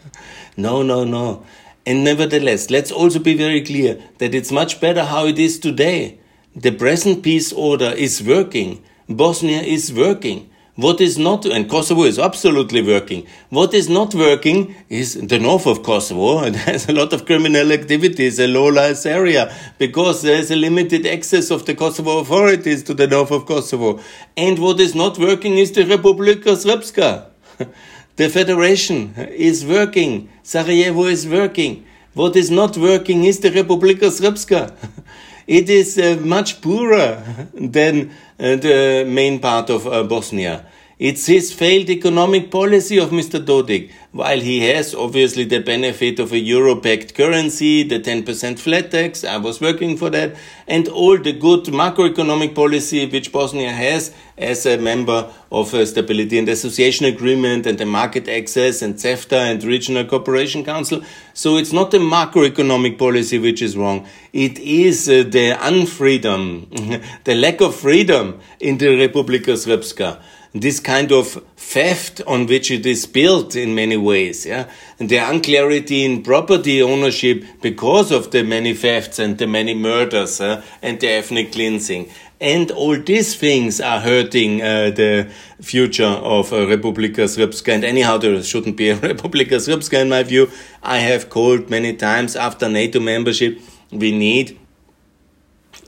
No, 0.57 0.83
no, 0.83 1.05
no. 1.05 1.45
And 1.85 2.03
nevertheless, 2.03 2.69
let's 2.69 2.91
also 2.91 3.19
be 3.19 3.35
very 3.35 3.61
clear 3.61 3.97
that 4.17 4.35
it's 4.35 4.51
much 4.51 4.81
better 4.81 5.05
how 5.05 5.25
it 5.25 5.39
is 5.39 5.57
today. 5.59 6.19
The 6.55 6.71
present 6.71 7.23
peace 7.23 7.53
order 7.53 7.93
is 7.97 8.21
working. 8.21 8.83
Bosnia 9.07 9.61
is 9.61 9.93
working. 9.93 10.50
What 10.77 11.01
is 11.01 11.17
not, 11.17 11.45
and 11.45 11.69
Kosovo 11.69 12.03
is 12.03 12.17
absolutely 12.17 12.81
working. 12.81 13.27
What 13.49 13.73
is 13.73 13.89
not 13.89 14.15
working 14.15 14.73
is 14.87 15.15
the 15.15 15.37
north 15.37 15.67
of 15.67 15.83
Kosovo. 15.83 16.49
Has 16.51 16.87
a 16.87 16.93
lot 16.93 17.11
of 17.11 17.25
criminal 17.25 17.73
activities, 17.73 18.39
a 18.39 18.47
lawless 18.47 19.05
area, 19.05 19.53
because 19.77 20.21
there's 20.21 20.49
a 20.49 20.55
limited 20.55 21.05
access 21.05 21.51
of 21.51 21.65
the 21.65 21.75
Kosovo 21.75 22.19
authorities 22.19 22.83
to 22.83 22.93
the 22.93 23.05
north 23.05 23.31
of 23.31 23.45
Kosovo. 23.45 23.99
And 24.37 24.59
what 24.59 24.79
is 24.79 24.95
not 24.95 25.17
working 25.17 25.57
is 25.57 25.73
the 25.73 25.83
Republika 25.83 26.55
Srpska. 26.55 27.25
the 28.15 28.29
federation 28.29 29.13
is 29.15 29.65
working. 29.65 30.29
Sarajevo 30.41 31.03
is 31.03 31.27
working. 31.27 31.85
What 32.13 32.37
is 32.37 32.49
not 32.49 32.77
working 32.77 33.25
is 33.25 33.41
the 33.41 33.51
Republika 33.51 34.07
Srpska. 34.09 34.73
it 35.51 35.69
is 35.69 35.97
uh, 35.99 36.17
much 36.21 36.61
poorer 36.61 37.21
than 37.53 38.09
uh, 38.39 38.55
the 38.55 39.05
main 39.05 39.39
part 39.39 39.69
of 39.69 39.85
uh, 39.85 40.01
Bosnia. 40.03 40.65
It's 41.01 41.25
his 41.25 41.51
failed 41.51 41.89
economic 41.89 42.51
policy 42.51 42.99
of 42.99 43.09
Mr. 43.09 43.43
Dodik. 43.43 43.89
While 44.11 44.39
he 44.39 44.59
has 44.67 44.93
obviously 44.93 45.45
the 45.45 45.57
benefit 45.57 46.19
of 46.19 46.31
a 46.31 46.37
euro-backed 46.37 47.15
currency, 47.15 47.81
the 47.81 47.99
10% 47.99 48.59
flat 48.59 48.91
tax, 48.91 49.23
I 49.23 49.37
was 49.37 49.59
working 49.59 49.97
for 49.97 50.11
that, 50.11 50.35
and 50.67 50.87
all 50.87 51.17
the 51.17 51.33
good 51.33 51.63
macroeconomic 51.63 52.53
policy 52.53 53.07
which 53.07 53.31
Bosnia 53.31 53.71
has 53.71 54.13
as 54.37 54.67
a 54.67 54.77
member 54.77 55.27
of 55.51 55.73
a 55.73 55.87
Stability 55.87 56.37
and 56.37 56.47
Association 56.47 57.07
Agreement 57.07 57.65
and 57.65 57.79
the 57.79 57.85
market 57.87 58.29
access 58.29 58.83
and 58.83 58.93
CEFTA 58.93 59.51
and 59.51 59.63
Regional 59.63 60.05
Cooperation 60.05 60.63
Council. 60.63 61.01
So 61.33 61.57
it's 61.57 61.73
not 61.73 61.89
the 61.89 61.97
macroeconomic 61.97 62.99
policy 62.99 63.39
which 63.39 63.63
is 63.63 63.75
wrong. 63.75 64.05
It 64.33 64.59
is 64.59 65.09
uh, 65.09 65.23
the 65.27 65.53
unfreedom, 65.53 67.03
the 67.23 67.33
lack 67.33 67.59
of 67.59 67.75
freedom 67.75 68.39
in 68.59 68.77
the 68.77 68.85
Republika 68.85 69.53
Srpska 69.57 70.21
this 70.53 70.79
kind 70.79 71.11
of 71.11 71.41
theft 71.55 72.21
on 72.27 72.45
which 72.45 72.71
it 72.71 72.85
is 72.85 73.05
built 73.05 73.55
in 73.55 73.73
many 73.73 73.95
ways, 73.95 74.45
yeah, 74.45 74.69
and 74.99 75.07
the 75.09 75.17
unclarity 75.17 76.03
in 76.03 76.23
property 76.23 76.81
ownership 76.81 77.43
because 77.61 78.11
of 78.11 78.31
the 78.31 78.43
many 78.43 78.73
thefts 78.73 79.19
and 79.19 79.37
the 79.37 79.47
many 79.47 79.73
murders 79.73 80.41
uh, 80.41 80.61
and 80.81 80.99
the 80.99 81.07
ethnic 81.07 81.53
cleansing. 81.53 82.09
And 82.41 82.71
all 82.71 82.99
these 82.99 83.35
things 83.35 83.79
are 83.79 83.99
hurting 83.99 84.63
uh, 84.63 84.89
the 84.89 85.31
future 85.61 86.03
of 86.03 86.51
uh, 86.51 86.65
Republika 86.65 87.25
Srpska. 87.27 87.71
And 87.75 87.83
anyhow, 87.83 88.17
there 88.17 88.41
shouldn't 88.41 88.77
be 88.77 88.89
a 88.89 88.97
Republika 89.13 89.57
Srpska 89.57 90.01
in 90.01 90.09
my 90.09 90.23
view. 90.23 90.49
I 90.81 90.97
have 90.97 91.29
called 91.29 91.69
many 91.69 91.95
times 91.95 92.35
after 92.35 92.67
NATO 92.67 92.99
membership, 92.99 93.61
we 93.91 94.11
need 94.11 94.57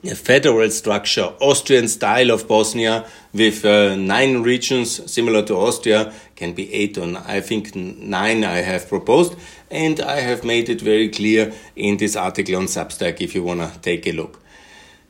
a 0.04 0.16
federal 0.16 0.70
structure, 0.70 1.34
Austrian 1.40 1.88
style 1.88 2.32
of 2.32 2.48
Bosnia, 2.48 3.06
with 3.34 3.64
uh, 3.64 3.96
nine 3.96 4.44
regions 4.44 5.12
similar 5.12 5.44
to 5.44 5.56
Austria, 5.56 6.14
can 6.36 6.54
be 6.54 6.74
eight 6.74 6.98
or 6.98 7.08
I 7.26 7.40
think 7.40 7.76
nine 7.76 8.44
I 8.44 8.58
have 8.58 8.88
proposed, 8.88 9.36
and 9.72 10.00
I 10.02 10.20
have 10.20 10.44
made 10.44 10.70
it 10.70 10.82
very 10.82 11.10
clear 11.10 11.54
in 11.76 11.98
this 11.98 12.16
article 12.16 12.58
on 12.58 12.66
Substack 12.66 13.22
if 13.22 13.34
you 13.34 13.44
want 13.44 13.62
to 13.62 13.80
take 13.80 14.06
a 14.08 14.12
look. 14.12 14.40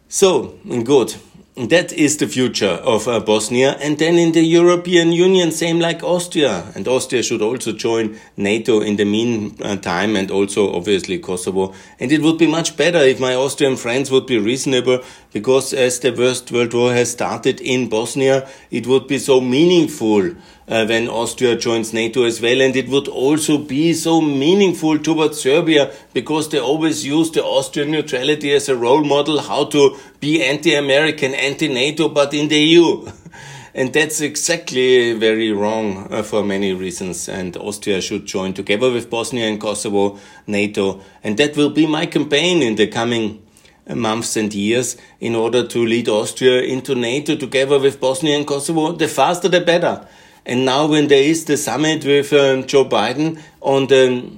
So, 0.07 0.59
good. 0.83 1.15
That 1.55 1.93
is 1.93 2.17
the 2.17 2.27
future 2.27 2.81
of 2.81 3.07
uh, 3.07 3.19
Bosnia. 3.19 3.77
And 3.79 3.99
then 3.99 4.15
in 4.15 4.31
the 4.31 4.41
European 4.41 5.11
Union, 5.11 5.51
same 5.51 5.79
like 5.79 6.01
Austria. 6.01 6.71
And 6.73 6.87
Austria 6.87 7.21
should 7.21 7.43
also 7.43 7.73
join 7.73 8.19
NATO 8.37 8.81
in 8.81 8.95
the 8.95 9.05
meantime 9.05 10.15
and 10.15 10.31
also 10.31 10.73
obviously 10.73 11.19
Kosovo. 11.19 11.75
And 11.99 12.11
it 12.11 12.23
would 12.23 12.39
be 12.39 12.47
much 12.47 12.75
better 12.75 12.97
if 12.97 13.19
my 13.19 13.35
Austrian 13.35 13.75
friends 13.75 14.09
would 14.09 14.25
be 14.25 14.39
reasonable 14.39 15.03
because 15.33 15.73
as 15.73 15.99
the 15.99 16.15
First 16.15 16.51
World 16.51 16.73
War 16.73 16.93
has 16.93 17.11
started 17.11 17.59
in 17.59 17.89
Bosnia, 17.89 18.47
it 18.69 18.85
would 18.85 19.07
be 19.07 19.17
so 19.17 19.41
meaningful 19.41 20.35
uh, 20.67 20.85
when 20.85 21.09
Austria 21.09 21.57
joins 21.57 21.91
NATO 21.91 22.23
as 22.23 22.39
well. 22.39 22.61
And 22.61 22.75
it 22.75 22.87
would 22.87 23.07
also 23.07 23.57
be 23.57 23.93
so 23.93 24.21
meaningful 24.21 24.99
towards 24.99 25.41
Serbia 25.41 25.91
because 26.13 26.49
they 26.49 26.59
always 26.59 27.05
use 27.05 27.31
the 27.31 27.43
Austrian 27.43 27.91
neutrality 27.91 28.53
as 28.53 28.69
a 28.69 28.75
role 28.75 29.03
model 29.03 29.41
how 29.41 29.65
to 29.65 29.97
be 30.19 30.43
anti-American, 30.43 31.33
anti-NATO, 31.33 32.09
but 32.09 32.33
in 32.33 32.47
the 32.47 32.59
EU. 32.59 33.11
and 33.73 33.91
that's 33.91 34.21
exactly 34.21 35.13
very 35.13 35.51
wrong 35.51 36.07
uh, 36.11 36.21
for 36.21 36.43
many 36.43 36.73
reasons. 36.73 37.27
And 37.27 37.57
Austria 37.57 38.01
should 38.01 38.27
join 38.27 38.53
together 38.53 38.91
with 38.91 39.09
Bosnia 39.09 39.47
and 39.47 39.59
Kosovo, 39.59 40.19
NATO. 40.45 41.01
And 41.23 41.37
that 41.37 41.57
will 41.57 41.71
be 41.71 41.87
my 41.87 42.05
campaign 42.05 42.61
in 42.61 42.75
the 42.75 42.87
coming 42.87 43.42
months 43.87 44.35
and 44.35 44.53
years 44.53 44.97
in 45.19 45.35
order 45.35 45.67
to 45.67 45.85
lead 45.85 46.07
Austria 46.07 46.61
into 46.61 46.95
NATO 46.95 47.35
together 47.35 47.79
with 47.79 47.99
Bosnia 47.99 48.37
and 48.37 48.47
Kosovo. 48.47 48.93
The 48.93 49.07
faster 49.07 49.49
the 49.49 49.61
better. 49.61 50.07
And 50.45 50.65
now 50.65 50.87
when 50.87 51.07
there 51.07 51.23
is 51.23 51.45
the 51.45 51.57
summit 51.57 52.05
with 52.05 52.33
um, 52.33 52.65
Joe 52.65 52.85
Biden 52.85 53.41
on 53.61 53.87
the 53.87 54.29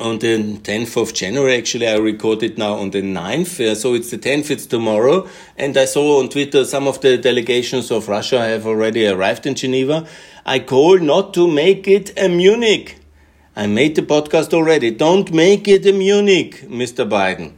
on 0.00 0.20
the 0.20 0.58
10th 0.58 1.02
of 1.02 1.12
January, 1.12 1.56
actually, 1.56 1.88
I 1.88 1.96
recorded 1.96 2.56
now 2.56 2.74
on 2.74 2.90
the 2.90 3.02
9th. 3.02 3.58
Uh, 3.58 3.74
so 3.74 3.94
it's 3.94 4.12
the 4.12 4.18
10th, 4.18 4.48
it's 4.48 4.64
tomorrow. 4.64 5.28
And 5.56 5.76
I 5.76 5.86
saw 5.86 6.20
on 6.20 6.28
Twitter 6.28 6.64
some 6.64 6.86
of 6.86 7.00
the 7.00 7.18
delegations 7.18 7.90
of 7.90 8.08
Russia 8.08 8.38
have 8.38 8.64
already 8.64 9.08
arrived 9.08 9.44
in 9.44 9.56
Geneva. 9.56 10.06
I 10.46 10.60
call 10.60 10.98
not 11.00 11.34
to 11.34 11.50
make 11.50 11.88
it 11.88 12.16
a 12.16 12.28
Munich. 12.28 13.00
I 13.56 13.66
made 13.66 13.96
the 13.96 14.02
podcast 14.02 14.54
already. 14.54 14.92
Don't 14.92 15.32
make 15.32 15.66
it 15.66 15.84
a 15.84 15.92
Munich, 15.92 16.62
Mr. 16.68 17.08
Biden. 17.08 17.57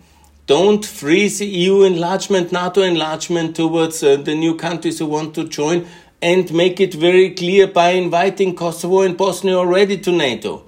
Don't 0.50 0.84
freeze 0.84 1.40
EU 1.40 1.84
enlargement, 1.84 2.50
NATO 2.50 2.82
enlargement 2.82 3.54
towards 3.54 4.02
uh, 4.02 4.16
the 4.16 4.34
new 4.34 4.56
countries 4.56 4.98
who 4.98 5.06
want 5.06 5.32
to 5.36 5.44
join 5.44 5.86
and 6.20 6.52
make 6.52 6.80
it 6.80 6.92
very 6.92 7.30
clear 7.30 7.68
by 7.68 7.90
inviting 7.90 8.56
Kosovo 8.56 9.02
and 9.02 9.16
Bosnia 9.16 9.54
already 9.54 9.96
to 9.98 10.10
NATO. 10.10 10.64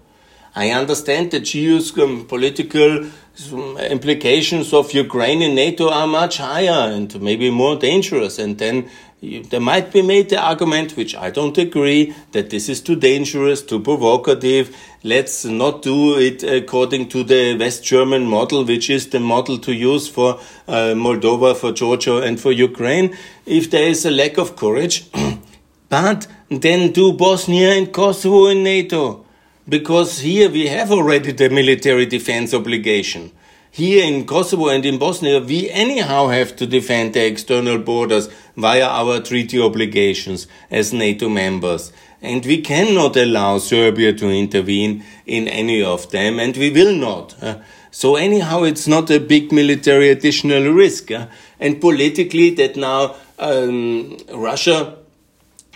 I 0.55 0.71
understand 0.71 1.33
that 1.33 1.43
geopolitical 1.43 3.11
um, 3.53 3.77
implications 3.79 4.73
of 4.73 4.93
Ukraine 4.93 5.43
in 5.43 5.57
NATO 5.57 5.91
are 5.91 6.07
much 6.07 6.37
higher 6.37 6.93
and 6.93 7.21
maybe 7.21 7.51
more 7.51 7.75
dangerous. 7.75 8.39
And 8.39 8.59
then 8.59 8.89
there 9.23 9.61
might 9.61 9.93
be 9.93 10.03
made 10.03 10.31
the 10.31 10.41
argument, 10.41 10.97
which 10.97 11.15
I 11.15 11.31
don't 11.31 11.57
agree, 11.57 12.13
that 12.33 12.51
this 12.51 12.69
is 12.69 12.81
too 12.81 12.97
dangerous, 12.97 13.63
too 13.63 13.79
provocative. 13.79 14.77
Let's 15.05 15.45
not 15.45 15.83
do 15.83 16.19
it 16.19 16.43
according 16.43 17.09
to 17.11 17.23
the 17.23 17.57
West 17.57 17.85
German 17.85 18.27
model, 18.27 18.65
which 18.65 18.91
is 18.91 19.11
the 19.11 19.21
model 19.21 19.59
to 19.59 19.73
use 19.73 20.09
for 20.09 20.41
uh, 20.67 20.95
Moldova, 20.95 21.55
for 21.57 21.71
Georgia, 21.71 22.17
and 22.19 22.41
for 22.41 22.51
Ukraine. 22.51 23.17
If 23.47 23.71
there 23.71 23.87
is 23.87 24.05
a 24.05 24.11
lack 24.11 24.39
of 24.39 24.57
courage, 24.57 25.09
but 25.89 26.27
then 26.51 26.91
do 26.91 27.13
Bosnia 27.13 27.75
and 27.75 27.93
Kosovo 27.93 28.49
in 28.49 28.65
NATO. 28.65 29.25
Because 29.69 30.19
here 30.19 30.51
we 30.51 30.67
have 30.67 30.91
already 30.91 31.31
the 31.31 31.49
military 31.49 32.07
defense 32.07 32.53
obligation. 32.53 33.31
Here 33.75 34.05
in 34.05 34.27
Kosovo 34.27 34.69
and 34.69 34.85
in 34.85 34.99
Bosnia, 34.99 35.41
we 35.41 35.71
anyhow 35.71 36.29
have 36.29 36.55
to 36.57 36.67
defend 36.67 37.15
the 37.15 37.25
external 37.25 37.79
borders 37.79 38.29
via 38.55 38.85
our 38.85 39.21
treaty 39.21 39.59
obligations 39.59 40.47
as 40.71 40.93
NATO 40.93 41.31
members. 41.31 41.91
And 42.21 42.45
we 42.45 42.61
cannot 42.61 43.17
allow 43.17 43.57
Serbia 43.57 44.13
to 44.13 44.29
intervene 44.29 45.05
in 45.25 45.49
any 45.49 45.83
of 45.83 46.11
them, 46.11 46.39
and 46.39 46.55
we 46.55 46.69
will 46.71 46.95
not. 46.95 47.35
so 47.91 48.17
anyhow, 48.17 48.65
it's 48.65 48.87
not 48.87 49.11
a 49.11 49.19
big 49.19 49.53
military 49.53 50.11
additional 50.11 50.71
risk. 50.75 51.11
and 51.59 51.81
politically, 51.81 52.51
that 52.51 52.77
now 52.77 53.15
um, 53.39 54.19
Russia 54.35 54.99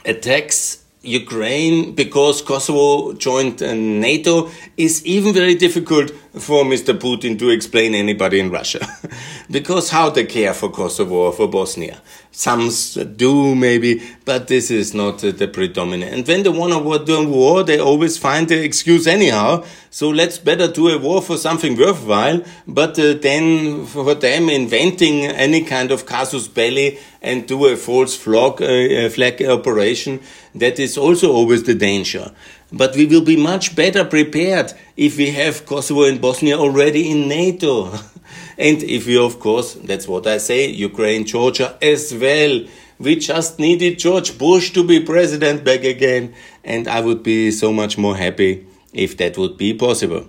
attacks 0.05 0.85
Ukraine 1.07 1.95
because 1.95 2.43
Kosovo 2.43 3.13
joined 3.13 3.63
uh, 3.63 3.73
NATO 3.75 4.51
is 4.77 5.05
even 5.07 5.33
very 5.33 5.55
difficult 5.55 6.11
for 6.38 6.64
Mr. 6.64 6.99
Putin 6.99 7.38
to 7.38 7.49
explain 7.51 7.94
anybody 7.94 8.40
in 8.40 8.51
Russia. 8.51 8.87
because 9.51 9.90
how 9.90 10.11
they 10.11 10.25
care 10.25 10.53
for 10.53 10.70
Kosovo 10.70 11.14
or 11.14 11.33
for 11.33 11.49
Bosnia. 11.49 12.01
Some 12.31 12.70
do 13.16 13.55
maybe, 13.55 14.03
but 14.27 14.49
this 14.49 14.70
is 14.70 14.92
not 14.92 15.25
uh, 15.25 15.31
the 15.31 15.49
predominant. 15.49 16.12
And 16.12 16.29
when 16.29 16.42
they 16.42 16.51
want 16.51 16.72
to 16.75 17.05
do 17.05 17.22
a 17.22 17.27
war, 17.27 17.64
they 17.64 17.79
always 17.79 18.18
find 18.18 18.46
the 18.46 18.62
excuse 18.62 19.07
anyhow. 19.07 19.64
So 19.88 20.11
let's 20.11 20.37
better 20.37 20.68
do 20.70 20.88
a 20.88 20.99
war 20.99 21.22
for 21.22 21.38
something 21.38 21.79
worthwhile, 21.79 22.42
but 22.66 22.99
uh, 22.99 23.14
then 23.14 23.87
for 23.87 24.14
them 24.14 24.51
inventing 24.51 25.25
any 25.25 25.64
kind 25.64 25.90
of 25.90 26.05
casus 26.05 26.46
belli 26.49 26.99
and 27.22 27.49
do 27.49 27.66
a 27.66 27.77
false 27.77 28.14
flag, 28.14 28.61
uh, 28.61 29.09
flag 29.09 29.42
operation, 29.42 30.20
that 30.55 30.79
is 30.79 30.99
also 30.99 31.33
always 31.33 31.62
the 31.62 31.75
danger. 31.75 32.33
But 32.72 32.96
we 32.96 33.07
will 33.07 33.22
be 33.22 33.37
much 33.37 33.76
better 33.76 34.05
prepared 34.05 34.72
if 34.96 35.16
we 35.16 35.31
have 35.31 35.66
Kosovo 35.66 36.05
and 36.05 36.20
Bosnia 36.20 36.59
already 36.59 37.11
in 37.11 37.29
NATO. 37.29 37.92
and 38.59 38.83
if 38.83 39.07
we, 39.07 39.16
of 39.16 39.38
course, 39.38 39.74
that's 39.74 40.09
what 40.09 40.26
I 40.26 40.38
say, 40.38 40.68
Ukraine, 40.70 41.24
Georgia 41.24 41.79
as 41.81 42.12
well. 42.12 42.64
We 42.98 43.16
just 43.16 43.59
needed 43.59 43.98
George 43.98 44.37
Bush 44.38 44.72
to 44.72 44.83
be 44.83 45.00
president 45.00 45.64
back 45.64 45.85
again. 45.85 46.35
And 46.64 46.88
I 46.88 47.00
would 47.00 47.22
be 47.22 47.50
so 47.50 47.72
much 47.72 47.98
more 47.98 48.16
happy 48.16 48.66
if 48.92 49.16
that 49.18 49.38
would 49.38 49.57
be 49.57 49.74
possible. 49.74 50.26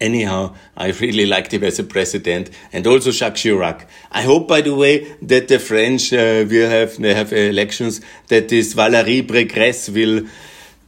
Anyhow, 0.00 0.56
I 0.76 0.90
really 1.00 1.26
liked 1.26 1.54
him 1.54 1.62
as 1.62 1.78
a 1.78 1.84
president, 1.84 2.50
and 2.72 2.84
also 2.88 3.12
Jacques 3.12 3.36
Chirac. 3.36 3.86
I 4.10 4.22
hope, 4.22 4.48
by 4.48 4.60
the 4.60 4.74
way, 4.74 5.16
that 5.22 5.46
the 5.46 5.60
French 5.60 6.12
uh, 6.12 6.44
will 6.50 6.68
have 6.68 6.96
they 6.96 7.14
have 7.14 7.32
elections. 7.32 8.00
That 8.26 8.48
this 8.48 8.74
Valérie 8.74 9.24
Pécresse 9.24 9.94
will 9.94 10.28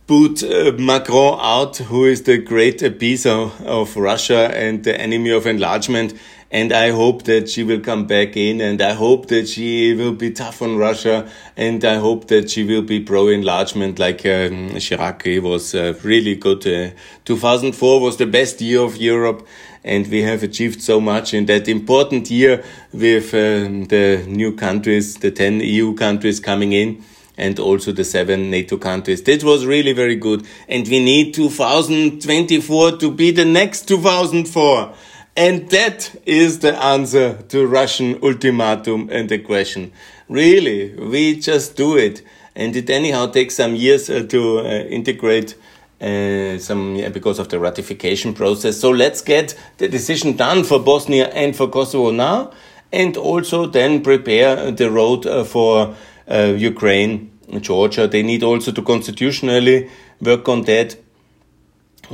put 0.06 0.42
uh, 0.42 0.72
Macron 0.78 1.38
out, 1.40 1.78
who 1.78 2.04
is 2.04 2.22
the 2.22 2.38
great 2.38 2.80
appeaser 2.80 3.50
of 3.64 3.96
Russia 3.96 4.50
and 4.54 4.84
the 4.84 5.00
enemy 5.00 5.30
of 5.30 5.46
enlargement. 5.46 6.14
And 6.50 6.72
I 6.72 6.90
hope 6.90 7.24
that 7.24 7.48
she 7.48 7.64
will 7.64 7.80
come 7.80 8.06
back 8.06 8.36
in, 8.36 8.60
and 8.60 8.80
I 8.80 8.92
hope 8.92 9.26
that 9.26 9.48
she 9.48 9.92
will 9.94 10.12
be 10.12 10.30
tough 10.30 10.62
on 10.62 10.76
Russia, 10.76 11.28
and 11.56 11.84
I 11.84 11.96
hope 11.96 12.28
that 12.28 12.48
she 12.48 12.62
will 12.62 12.82
be 12.82 13.00
pro 13.00 13.26
enlargement 13.26 13.98
like 13.98 14.20
um, 14.20 14.70
Chirac 14.76 15.42
was 15.42 15.74
uh, 15.74 15.98
really 16.04 16.36
good. 16.36 16.64
Uh, 16.64 16.94
2004 17.24 18.00
was 18.00 18.18
the 18.18 18.26
best 18.26 18.60
year 18.60 18.82
of 18.82 18.98
Europe, 18.98 19.44
and 19.82 20.06
we 20.06 20.22
have 20.22 20.44
achieved 20.44 20.80
so 20.80 21.00
much 21.00 21.34
in 21.34 21.46
that 21.46 21.66
important 21.66 22.30
year 22.30 22.62
with 22.92 23.34
um, 23.34 23.86
the 23.86 24.24
new 24.28 24.54
countries, 24.54 25.16
the 25.16 25.32
10 25.32 25.58
EU 25.58 25.94
countries 25.94 26.38
coming 26.38 26.72
in 26.72 27.02
and 27.36 27.58
also 27.58 27.92
the 27.92 28.04
seven 28.04 28.50
NATO 28.50 28.76
countries. 28.76 29.22
That 29.22 29.42
was 29.42 29.66
really 29.66 29.92
very 29.92 30.16
good. 30.16 30.46
And 30.68 30.86
we 30.86 31.04
need 31.04 31.34
2024 31.34 32.98
to 32.98 33.10
be 33.10 33.30
the 33.30 33.44
next 33.44 33.88
2004. 33.88 34.94
And 35.36 35.68
that 35.70 36.14
is 36.26 36.60
the 36.60 36.76
answer 36.76 37.42
to 37.48 37.66
Russian 37.66 38.20
ultimatum 38.22 39.08
and 39.10 39.28
the 39.28 39.38
question. 39.38 39.92
Really, 40.28 40.94
we 40.94 41.40
just 41.40 41.76
do 41.76 41.96
it. 41.96 42.22
And 42.54 42.76
it 42.76 42.88
anyhow 42.88 43.26
takes 43.26 43.56
some 43.56 43.74
years 43.74 44.08
uh, 44.08 44.26
to 44.28 44.60
uh, 44.60 44.62
integrate 44.62 45.56
uh, 46.00 46.58
some 46.58 46.94
yeah, 46.96 47.08
because 47.08 47.38
of 47.38 47.48
the 47.48 47.58
ratification 47.58 48.34
process. 48.34 48.78
So 48.78 48.90
let's 48.90 49.22
get 49.22 49.58
the 49.78 49.88
decision 49.88 50.36
done 50.36 50.62
for 50.62 50.78
Bosnia 50.78 51.28
and 51.30 51.56
for 51.56 51.68
Kosovo 51.68 52.10
now, 52.10 52.52
and 52.92 53.16
also 53.16 53.66
then 53.66 54.02
prepare 54.02 54.70
the 54.70 54.90
road 54.90 55.26
uh, 55.26 55.44
for 55.44 55.96
uh, 56.28 56.54
Ukraine, 56.56 57.30
Georgia. 57.60 58.06
They 58.06 58.22
need 58.22 58.42
also 58.42 58.72
to 58.72 58.82
constitutionally 58.82 59.90
work 60.20 60.48
on 60.48 60.62
that 60.62 60.96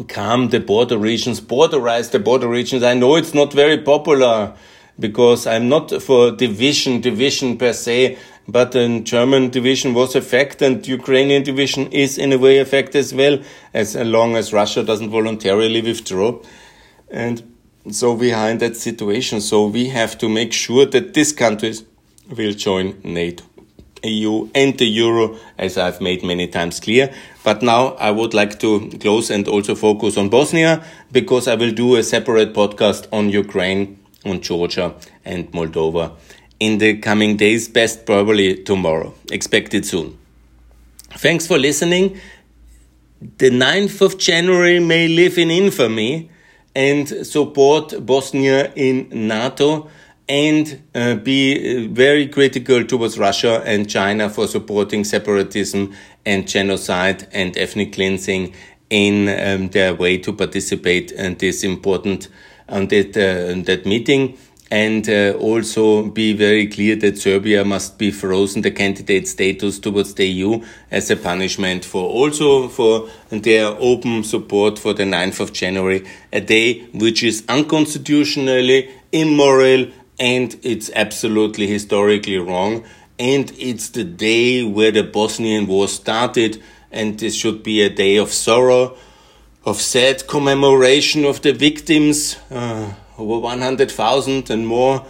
calm 0.08 0.48
the 0.50 0.60
border 0.60 0.98
regions, 0.98 1.40
borderize 1.40 2.10
the 2.10 2.18
border 2.18 2.48
regions. 2.48 2.82
I 2.82 2.94
know 2.94 3.16
it's 3.16 3.34
not 3.34 3.52
very 3.52 3.78
popular 3.78 4.54
because 4.98 5.46
I'm 5.46 5.68
not 5.68 6.02
for 6.02 6.30
division, 6.30 7.00
division 7.00 7.56
per 7.56 7.72
se, 7.72 8.18
but 8.46 8.72
the 8.72 9.00
German 9.00 9.50
division 9.50 9.94
was 9.94 10.14
affected 10.14 10.66
and 10.66 10.86
Ukrainian 10.86 11.42
division 11.42 11.90
is 11.92 12.18
in 12.18 12.32
a 12.32 12.38
way 12.38 12.58
affected 12.58 12.98
as 12.98 13.14
well, 13.14 13.38
as 13.72 13.96
long 13.96 14.36
as 14.36 14.52
Russia 14.52 14.82
doesn't 14.82 15.10
voluntarily 15.10 15.80
withdraw. 15.80 16.40
And 17.10 17.42
so 17.90 18.12
we 18.12 18.28
behind 18.28 18.60
that 18.60 18.76
situation, 18.76 19.40
so 19.40 19.66
we 19.66 19.88
have 19.88 20.18
to 20.18 20.28
make 20.28 20.52
sure 20.52 20.84
that 20.86 21.14
these 21.14 21.32
countries 21.32 21.84
will 22.36 22.52
join 22.52 23.00
NATO. 23.02 23.44
EU 24.04 24.48
and 24.54 24.76
the 24.78 24.86
euro, 24.86 25.36
as 25.58 25.76
I've 25.76 26.00
made 26.00 26.22
many 26.22 26.46
times 26.46 26.80
clear. 26.80 27.12
But 27.44 27.62
now 27.62 27.94
I 27.94 28.10
would 28.10 28.34
like 28.34 28.58
to 28.60 28.90
close 29.00 29.30
and 29.30 29.46
also 29.48 29.74
focus 29.74 30.16
on 30.16 30.28
Bosnia 30.28 30.84
because 31.12 31.48
I 31.48 31.54
will 31.54 31.72
do 31.72 31.96
a 31.96 32.02
separate 32.02 32.54
podcast 32.54 33.06
on 33.12 33.30
Ukraine, 33.30 33.98
on 34.24 34.40
Georgia 34.40 34.94
and 35.24 35.50
Moldova 35.52 36.12
in 36.60 36.76
the 36.76 36.98
coming 36.98 37.36
days, 37.36 37.68
best 37.68 38.04
probably 38.06 38.62
tomorrow. 38.62 39.14
Expect 39.32 39.74
it 39.74 39.86
soon. 39.86 40.16
Thanks 41.16 41.46
for 41.46 41.58
listening. 41.58 42.20
The 43.38 43.50
9th 43.50 44.02
of 44.02 44.18
January 44.18 44.78
may 44.78 45.08
live 45.08 45.38
in 45.38 45.50
infamy 45.50 46.30
and 46.74 47.08
support 47.26 47.94
Bosnia 48.06 48.72
in 48.76 49.08
NATO 49.10 49.90
and 50.30 50.80
uh, 50.94 51.16
be 51.16 51.86
uh, 51.86 51.88
very 51.92 52.28
critical 52.28 52.84
towards 52.84 53.18
Russia 53.18 53.62
and 53.66 53.90
China 53.90 54.30
for 54.30 54.46
supporting 54.46 55.02
separatism 55.02 55.92
and 56.24 56.46
genocide 56.46 57.26
and 57.32 57.58
ethnic 57.58 57.92
cleansing 57.92 58.54
in 58.90 59.28
um, 59.28 59.68
their 59.70 59.92
way 59.92 60.16
to 60.18 60.32
participate 60.32 61.10
in 61.10 61.34
this 61.38 61.64
important 61.64 62.28
on 62.68 62.86
that, 62.86 63.16
uh, 63.16 63.60
that 63.64 63.84
meeting. 63.84 64.38
And 64.70 65.08
uh, 65.08 65.32
also 65.40 66.04
be 66.04 66.32
very 66.32 66.68
clear 66.68 66.94
that 66.94 67.18
Serbia 67.18 67.64
must 67.64 67.98
be 67.98 68.12
frozen 68.12 68.62
the 68.62 68.70
candidate 68.70 69.26
status 69.26 69.80
towards 69.80 70.14
the 70.14 70.28
EU 70.28 70.62
as 70.92 71.10
a 71.10 71.16
punishment 71.16 71.84
for 71.84 72.08
also 72.08 72.68
for 72.68 73.10
their 73.30 73.66
open 73.66 74.22
support 74.22 74.78
for 74.78 74.94
the 74.94 75.02
9th 75.02 75.40
of 75.40 75.52
January, 75.52 76.06
a 76.32 76.40
day 76.40 76.84
which 76.92 77.24
is 77.24 77.42
unconstitutionally 77.48 78.88
immoral 79.10 79.88
and 80.20 80.60
it's 80.62 80.90
absolutely 80.94 81.66
historically 81.66 82.36
wrong. 82.36 82.84
And 83.18 83.50
it's 83.58 83.88
the 83.88 84.04
day 84.04 84.62
where 84.62 84.92
the 84.92 85.02
Bosnian 85.02 85.66
War 85.66 85.88
started, 85.88 86.62
and 86.92 87.18
this 87.18 87.34
should 87.34 87.62
be 87.62 87.80
a 87.80 87.88
day 87.88 88.16
of 88.16 88.30
sorrow, 88.30 88.96
of 89.64 89.80
sad 89.80 90.26
commemoration 90.28 91.24
of 91.24 91.40
the 91.40 91.52
victims, 91.52 92.36
uh, 92.50 92.92
over 93.18 93.38
100,000 93.38 94.50
and 94.50 94.66
more. 94.66 95.04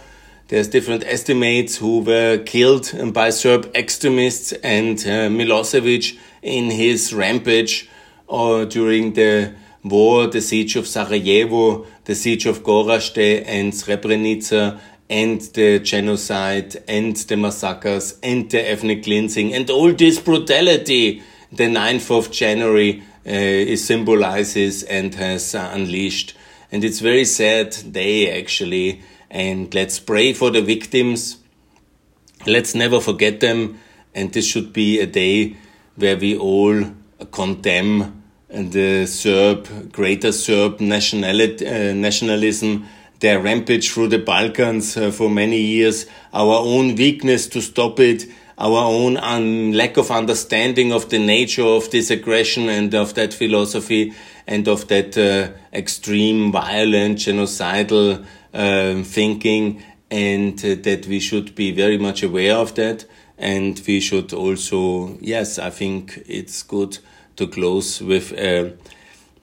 There's 0.47 0.67
different 0.67 1.05
estimates 1.05 1.77
who 1.77 1.99
were 1.99 2.37
killed 2.37 3.13
by 3.13 3.29
Serb 3.29 3.71
extremists 3.75 4.51
and 4.51 4.97
uh, 4.99 5.29
Milosevic 5.29 6.17
in 6.41 6.71
his 6.71 7.13
rampage 7.13 7.89
uh, 8.29 8.65
during 8.65 9.13
the 9.13 9.53
war, 9.83 10.27
the 10.27 10.41
siege 10.41 10.75
of 10.75 10.87
Sarajevo, 10.87 11.85
the 12.05 12.15
siege 12.15 12.45
of 12.45 12.63
Gorazde 12.63 13.43
and 13.45 13.71
Srebrenica, 13.73 14.79
and 15.11 15.41
the 15.53 15.77
genocide 15.79 16.81
and 16.87 17.17
the 17.17 17.35
massacres 17.35 18.17
and 18.23 18.49
the 18.49 18.71
ethnic 18.71 19.03
cleansing 19.03 19.53
and 19.53 19.69
all 19.69 19.91
this 19.91 20.19
brutality 20.19 21.21
the 21.51 21.65
9th 21.65 22.17
of 22.17 22.31
January 22.31 23.03
uh, 23.25 23.75
symbolizes 23.75 24.83
and 24.83 25.13
has 25.15 25.53
uh, 25.53 25.69
unleashed. 25.73 26.35
And 26.71 26.83
it's 26.83 26.99
very 26.99 27.25
sad 27.25 27.75
day 27.91 28.39
actually. 28.39 29.01
And 29.29 29.73
let's 29.73 29.99
pray 29.99 30.33
for 30.33 30.49
the 30.49 30.61
victims. 30.61 31.37
Let's 32.47 32.73
never 32.73 33.01
forget 33.01 33.41
them. 33.41 33.79
And 34.15 34.31
this 34.31 34.45
should 34.47 34.71
be 34.71 34.99
a 34.99 35.05
day 35.05 35.57
where 35.95 36.17
we 36.17 36.37
all 36.37 36.85
condemn 37.31 38.23
the 38.49 39.05
Serb, 39.05 39.91
greater 39.91 40.31
Serb 40.31 40.79
nationality, 40.79 41.67
uh, 41.67 41.93
nationalism 41.93 42.85
their 43.21 43.39
rampage 43.39 43.91
through 43.91 44.09
the 44.09 44.19
Balkans 44.19 44.97
uh, 44.97 45.11
for 45.11 45.29
many 45.29 45.61
years, 45.61 46.05
our 46.33 46.57
own 46.59 46.95
weakness 46.95 47.47
to 47.47 47.61
stop 47.61 47.99
it, 47.99 48.25
our 48.57 48.83
own 48.83 49.71
lack 49.71 49.97
of 49.97 50.11
understanding 50.11 50.91
of 50.91 51.09
the 51.09 51.17
nature 51.17 51.63
of 51.63 51.89
this 51.91 52.11
aggression 52.11 52.69
and 52.69 52.93
of 52.93 53.13
that 53.13 53.33
philosophy 53.33 54.13
and 54.45 54.67
of 54.67 54.87
that 54.87 55.17
uh, 55.17 55.51
extreme, 55.73 56.51
violent, 56.51 57.19
genocidal 57.19 58.25
uh, 58.53 59.03
thinking, 59.03 59.83
and 60.09 60.59
uh, 60.65 60.75
that 60.81 61.05
we 61.07 61.19
should 61.19 61.55
be 61.55 61.71
very 61.71 61.97
much 61.97 62.21
aware 62.21 62.55
of 62.55 62.75
that. 62.75 63.05
And 63.37 63.81
we 63.87 63.99
should 63.99 64.33
also, 64.33 65.17
yes, 65.19 65.57
I 65.57 65.69
think 65.69 66.21
it's 66.27 66.61
good 66.61 66.99
to 67.37 67.47
close 67.47 68.01
with 68.01 68.33
uh, 68.37 68.71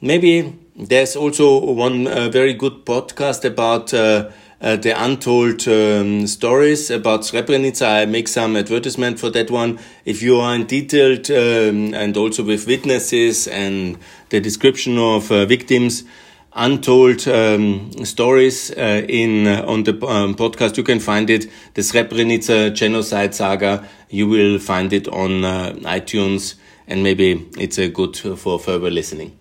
maybe 0.00 0.54
there's 0.78 1.16
also 1.16 1.72
one 1.72 2.06
uh, 2.06 2.28
very 2.28 2.54
good 2.54 2.84
podcast 2.84 3.44
about 3.44 3.92
uh, 3.92 4.30
uh, 4.60 4.76
the 4.76 4.90
untold 4.90 5.66
um, 5.66 6.26
stories 6.26 6.90
about 6.90 7.22
Srebrenica. 7.22 8.02
I 8.02 8.06
make 8.06 8.28
some 8.28 8.56
advertisement 8.56 9.18
for 9.18 9.28
that 9.30 9.50
one. 9.50 9.80
If 10.04 10.22
you 10.22 10.36
are 10.36 10.54
in 10.54 10.66
detailed 10.66 11.30
um, 11.32 11.94
and 11.94 12.16
also 12.16 12.44
with 12.44 12.68
witnesses 12.68 13.48
and 13.48 13.98
the 14.30 14.40
description 14.40 14.98
of 14.98 15.32
uh, 15.32 15.46
victims, 15.46 16.04
untold 16.52 17.26
um, 17.26 17.90
stories 18.04 18.70
uh, 18.70 19.04
in 19.08 19.48
uh, 19.48 19.64
on 19.66 19.82
the 19.82 19.94
um, 20.06 20.36
podcast, 20.36 20.76
you 20.76 20.84
can 20.84 21.00
find 21.00 21.28
it. 21.28 21.50
The 21.74 21.82
Srebrenica 21.82 22.72
genocide 22.72 23.34
saga. 23.34 23.88
You 24.10 24.28
will 24.28 24.60
find 24.60 24.92
it 24.92 25.08
on 25.08 25.42
iTunes, 25.82 26.54
and 26.86 27.02
maybe 27.02 27.48
it's 27.58 27.78
a 27.78 27.88
good 27.88 28.16
for 28.16 28.60
further 28.60 28.90
listening. 28.90 29.36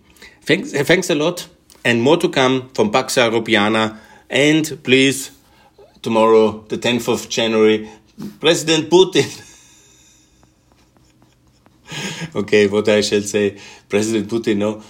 Thanks, 0.48 0.72
thanks 0.72 1.10
a 1.10 1.14
lot. 1.14 1.46
And 1.84 2.00
more 2.00 2.16
to 2.16 2.30
come 2.30 2.70
from 2.70 2.90
Pax 2.90 3.16
Europiana. 3.16 3.98
And 4.30 4.82
please, 4.82 5.30
tomorrow, 6.00 6.64
the 6.70 6.78
10th 6.78 7.12
of 7.12 7.28
January, 7.28 7.86
President 8.40 8.88
Putin. 8.88 9.28
okay, 12.34 12.66
what 12.66 12.88
I 12.88 13.02
shall 13.02 13.20
say, 13.20 13.58
President 13.90 14.30
Putin, 14.30 14.56
no. 14.56 14.82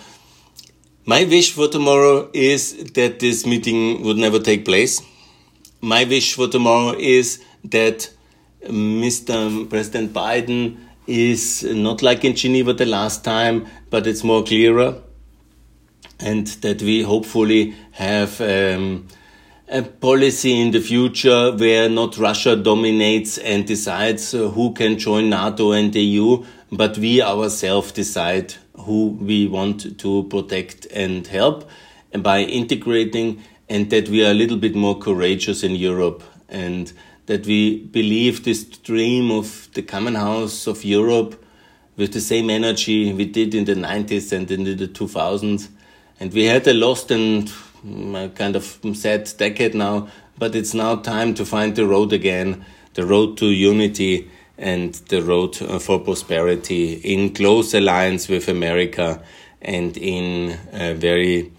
My 1.05 1.25
wish 1.25 1.51
for 1.51 1.67
tomorrow 1.67 2.31
is 2.33 2.93
that 2.95 3.19
this 3.19 3.45
meeting 3.45 4.05
would 4.05 4.17
never 4.17 4.39
take 4.39 4.65
place. 4.65 5.03
My 5.81 6.05
wish 6.05 6.35
for 6.35 6.47
tomorrow 6.47 6.97
is 6.97 7.43
that 7.65 8.09
Mr. 8.63 9.69
President 9.69 10.13
Biden 10.13 10.77
is 11.09 11.65
not 11.65 12.01
like 12.01 12.25
in 12.25 12.37
Geneva 12.37 12.75
the 12.75 12.87
last 12.87 13.25
time, 13.25 13.67
but 13.91 14.07
it's 14.07 14.23
more 14.23 14.45
clearer 14.45 15.03
and 16.21 16.47
that 16.63 16.83
we 16.83 17.03
hopefully 17.03 17.75
have 17.93 18.41
um, 18.41 19.07
a 19.69 19.83
policy 19.83 20.61
in 20.61 20.71
the 20.71 20.81
future 20.81 21.53
where 21.53 21.89
not 21.89 22.17
Russia 22.17 22.57
dominates 22.57 23.39
and 23.39 23.67
decides 23.67 24.35
uh, 24.35 24.49
who 24.49 24.73
can 24.73 24.99
join 24.99 25.29
NATO 25.31 25.73
and 25.73 25.93
the 25.93 26.01
EU, 26.01 26.45
but 26.73 26.97
we 26.99 27.23
ourselves 27.23 27.93
decide 27.93 28.55
who 28.79 29.09
we 29.21 29.47
want 29.47 29.99
to 29.99 30.25
protect 30.25 30.87
and 30.87 31.27
help 31.27 31.69
by 32.21 32.41
integrating 32.41 33.43
and 33.69 33.91
that 33.91 34.09
we 34.09 34.25
are 34.25 34.31
a 34.31 34.35
little 34.35 34.57
bit 34.57 34.75
more 34.75 34.99
courageous 34.99 35.63
in 35.63 35.75
Europe 35.75 36.23
and 36.49 36.93
that 37.27 37.47
we 37.47 37.81
believe 37.81 38.45
this 38.45 38.65
dream 38.65 39.31
of 39.31 39.69
the 39.75 39.83
common 39.83 40.15
house 40.15 40.67
of 40.67 40.85
Europe 40.85 41.45
with 41.97 42.13
the 42.13 42.21
same 42.21 42.49
energy 42.49 43.13
we 43.13 43.27
did 43.27 43.55
in 43.55 43.67
the 43.67 43.75
90s 43.75 44.33
and 44.33 44.51
in 44.51 44.65
the 44.65 44.89
2000s. 44.89 45.69
And 46.21 46.33
we 46.33 46.45
had 46.45 46.67
a 46.67 46.75
lost 46.75 47.11
and 47.11 47.49
mm, 47.85 48.35
kind 48.35 48.57
of 48.57 48.81
sad 48.95 49.31
decade 49.37 49.75
now, 49.75 50.09
but 50.39 50.55
it's 50.55 50.75
now 50.75 50.97
time 50.97 51.35
to 51.35 51.45
find 51.45 51.77
the 51.77 51.87
road 51.87 52.13
again, 52.13 52.65
the 52.95 53.07
road 53.07 53.37
to 53.39 53.47
unity 53.47 54.31
and 54.57 54.95
the 55.09 55.23
road 55.23 55.61
uh, 55.63 55.79
for 55.79 56.01
prosperity 56.01 56.95
in 56.95 57.33
close 57.33 57.73
alliance 57.75 58.29
with 58.29 58.49
America 58.49 59.23
and 59.63 59.97
in 59.97 60.59
a 60.73 60.95
very 60.95 61.53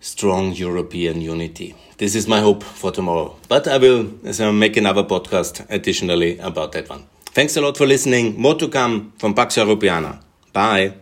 strong 0.00 0.52
European 0.52 1.20
unity. 1.20 1.74
This 1.98 2.14
is 2.14 2.26
my 2.26 2.40
hope 2.40 2.62
for 2.62 2.90
tomorrow. 2.90 3.36
But 3.48 3.68
I 3.68 3.78
will 3.78 4.10
so 4.32 4.52
make 4.52 4.76
another 4.76 5.04
podcast 5.04 5.66
additionally 5.68 6.38
about 6.38 6.72
that 6.72 6.88
one. 6.88 7.06
Thanks 7.26 7.56
a 7.56 7.60
lot 7.60 7.76
for 7.76 7.86
listening. 7.86 8.40
More 8.40 8.54
to 8.56 8.68
come 8.68 9.12
from 9.18 9.34
Pax 9.34 9.56
Europiana. 9.56 10.20
Bye. 10.52 10.94